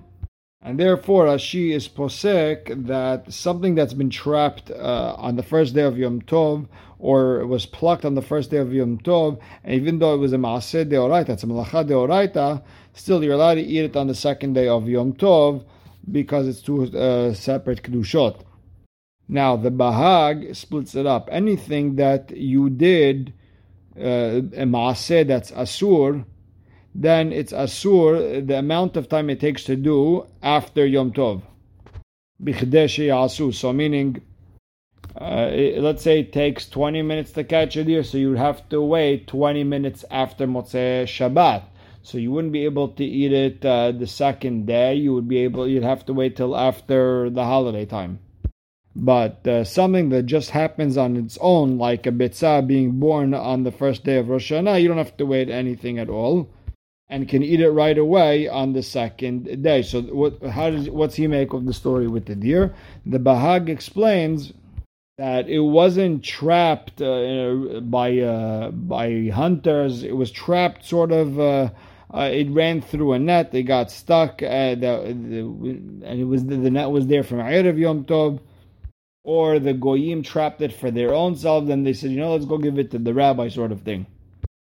And 0.61 0.79
therefore, 0.79 1.27
Rashi 1.27 1.73
is 1.75 1.87
posek 1.87 2.87
that 2.87 3.31
something 3.31 3.75
that's 3.75 3.93
been 3.93 4.09
trapped 4.09 4.71
uh, 4.71 5.15
on 5.17 5.35
the 5.35 5.43
first 5.43 5.75
day 5.75 5.83
of 5.83 5.97
Yom 5.97 6.23
Tov 6.23 6.67
or 6.97 7.45
was 7.45 7.67
plucked 7.67 8.03
on 8.03 8.15
the 8.15 8.21
first 8.21 8.49
day 8.49 8.57
of 8.57 8.73
Yom 8.73 8.97
Tov, 8.97 9.39
and 9.63 9.75
even 9.75 9.99
though 9.99 10.15
it 10.15 10.17
was 10.17 10.33
a 10.33 10.37
maaseh 10.37 10.89
deoraita, 10.89 11.29
it's 11.29 11.43
a 11.43 11.45
malacha 11.45 11.87
deoraita, 11.87 12.63
still 12.93 13.23
you're 13.23 13.33
allowed 13.35 13.55
to 13.55 13.61
eat 13.61 13.85
it 13.85 13.95
on 13.95 14.07
the 14.07 14.15
second 14.15 14.53
day 14.53 14.67
of 14.67 14.89
Yom 14.89 15.13
Tov 15.13 15.63
because 16.11 16.47
it's 16.47 16.61
two 16.61 16.83
uh, 16.97 17.33
separate 17.33 17.83
kedushot. 17.83 18.41
Now 19.27 19.55
the 19.55 19.71
Bahag 19.71 20.55
splits 20.55 20.95
it 20.95 21.05
up. 21.05 21.29
Anything 21.31 21.95
that 21.95 22.35
you 22.35 22.69
did 22.69 23.33
uh, 23.97 24.41
a 24.53 24.65
that's 25.23 25.51
asur 25.51 26.25
then 26.97 27.33
it's 27.33 27.51
asur 27.51 28.47
the 28.47 28.57
amount 28.57 28.95
of 28.95 29.09
time 29.09 29.29
it 29.29 29.39
takes 29.41 29.65
to 29.65 29.75
do 29.75 30.25
after 30.41 30.85
Yom 30.85 31.11
Tov. 31.11 31.41
asu. 32.41 33.53
So 33.53 33.73
meaning, 33.73 34.21
uh, 35.19 35.49
let's 35.77 36.03
say 36.03 36.21
it 36.21 36.31
takes 36.31 36.69
20 36.69 37.01
minutes 37.01 37.33
to 37.33 37.43
catch 37.43 37.75
a 37.75 37.83
deer, 37.83 38.01
so 38.03 38.17
you 38.17 38.35
have 38.35 38.67
to 38.69 38.81
wait 38.81 39.27
20 39.27 39.65
minutes 39.65 40.05
after 40.09 40.47
Motzei 40.47 41.03
Shabbat. 41.03 41.63
So 42.01 42.17
you 42.17 42.31
wouldn't 42.31 42.53
be 42.53 42.63
able 42.63 42.89
to 42.89 43.03
eat 43.03 43.33
it 43.33 43.65
uh, 43.65 43.91
the 43.91 44.07
second 44.07 44.65
day. 44.67 44.95
You 44.95 45.13
would 45.13 45.27
be 45.27 45.39
able, 45.39 45.67
you'd 45.67 45.83
have 45.83 46.05
to 46.05 46.13
wait 46.13 46.37
till 46.37 46.55
after 46.55 47.29
the 47.29 47.43
holiday 47.43 47.85
time. 47.85 48.19
But 48.95 49.45
uh, 49.45 49.63
something 49.65 50.09
that 50.09 50.23
just 50.23 50.51
happens 50.51 50.95
on 50.97 51.17
its 51.17 51.37
own, 51.41 51.77
like 51.77 52.07
a 52.07 52.11
bitzah 52.11 52.65
being 52.65 52.99
born 52.99 53.33
on 53.33 53.63
the 53.63 53.71
first 53.71 54.05
day 54.05 54.17
of 54.17 54.29
Rosh 54.29 54.51
Hashanah, 54.51 54.81
you 54.81 54.87
don't 54.87 54.97
have 54.97 55.17
to 55.17 55.25
wait 55.25 55.49
anything 55.49 55.99
at 55.99 56.09
all 56.09 56.49
and 57.09 57.29
can 57.29 57.43
eat 57.43 57.61
it 57.61 57.69
right 57.69 57.97
away 57.97 58.47
on 58.47 58.73
the 58.73 58.81
second 58.81 59.61
day. 59.61 59.81
So 59.81 60.01
what 60.01 60.41
how 60.43 60.69
does 60.69 60.89
what's 60.89 61.15
he 61.15 61.27
make 61.27 61.53
of 61.53 61.65
the 61.65 61.73
story 61.73 62.07
with 62.07 62.25
the 62.25 62.35
deer? 62.35 62.73
The 63.05 63.19
Bahag 63.19 63.69
explains 63.69 64.53
that 65.17 65.47
it 65.47 65.59
wasn't 65.59 66.23
trapped 66.23 67.01
uh, 67.01 67.81
by 67.81 68.17
uh, 68.19 68.71
by 68.71 69.29
hunters. 69.33 70.03
It 70.03 70.15
was 70.15 70.31
trapped 70.31 70.85
sort 70.85 71.11
of. 71.11 71.39
Uh, 71.39 71.69
uh 72.13 72.29
it 72.31 72.49
ran 72.51 72.81
through 72.81 73.13
a 73.13 73.19
net. 73.19 73.51
They 73.51 73.63
got 73.63 73.91
stuck, 73.91 74.41
uh, 74.41 74.75
the, 74.75 75.15
the, 75.31 75.39
and 76.05 76.19
it 76.19 76.23
was 76.25 76.45
the, 76.45 76.55
the, 76.55 76.69
net 76.69 76.89
was 76.91 77.07
there 77.07 77.23
from 77.23 77.39
Erev 77.39 77.79
Yom 77.79 78.05
Tov, 78.05 78.39
or 79.25 79.57
the 79.57 79.73
goyim 79.73 80.21
trapped 80.21 80.61
it 80.61 80.71
for 80.71 80.91
their 80.91 81.13
own 81.13 81.35
self. 81.35 81.65
Then 81.65 81.83
they 81.83 81.93
said, 81.93 82.11
you 82.11 82.17
know, 82.17 82.33
let's 82.33 82.45
go 82.45 82.59
give 82.59 82.77
it 82.77 82.91
to 82.91 82.99
the 82.99 83.13
rabbi, 83.13 83.49
sort 83.49 83.71
of 83.71 83.81
thing. 83.81 84.05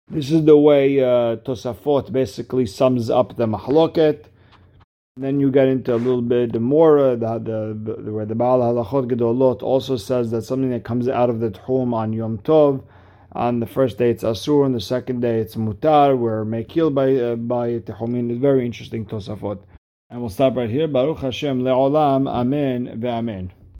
This 0.10 0.32
is 0.32 0.46
the 0.46 0.58
way 0.58 1.00
uh, 1.00 1.38
Tosafot 1.38 2.12
basically 2.12 2.68
sums 2.68 3.10
up 3.10 3.36
the 3.36 3.48
mahloket. 3.48 4.26
then 5.18 5.39
you 5.39 5.50
get 5.50 5.68
into 5.68 5.96
a 5.96 5.98
little 5.98 6.22
bit 6.22 6.60
more 6.62 7.00
uh, 7.00 7.16
the, 7.16 7.78
the, 7.84 8.12
where 8.12 8.26
the 8.26 8.36
Baal 8.36 8.60
Halachot 8.60 9.10
Gedolot 9.10 9.63
also 9.63 9.98
says 9.98 10.30
that 10.30 10.44
something 10.44 10.70
that 10.70 10.84
comes 10.84 11.08
out 11.08 11.32
of 11.32 11.39
the 11.39 11.50
Tchum 11.50 11.94
on 11.94 12.13
Yom 12.13 12.38
Tov. 12.39 12.84
On 13.32 13.60
the 13.60 13.66
first 13.66 13.98
day 13.98 14.12
it's 14.12 14.24
Asur, 14.24 14.66
on 14.66 14.74
the 14.74 14.82
second 14.82 15.22
day 15.22 15.39
it's 15.39 15.56
Mutar. 15.56 16.16
We're 16.16 16.46
Mekil 16.46 16.94
by 16.94 17.16
uh, 17.16 17.36
by 17.36 17.80
Tehumin. 17.80 18.30
is 18.30 18.38
very 18.38 18.68
interesting 18.68 19.08
Tosafot. 19.08 19.60
And 20.12 20.20
we'll 20.22 20.30
stop 20.30 20.56
right 20.56 20.70
here. 20.70 20.88
Baruch 20.88 21.20
Hashem 21.20 21.63
le'olam. 21.63 22.30
Amen 22.30 23.00
ve'amen. 23.02 23.50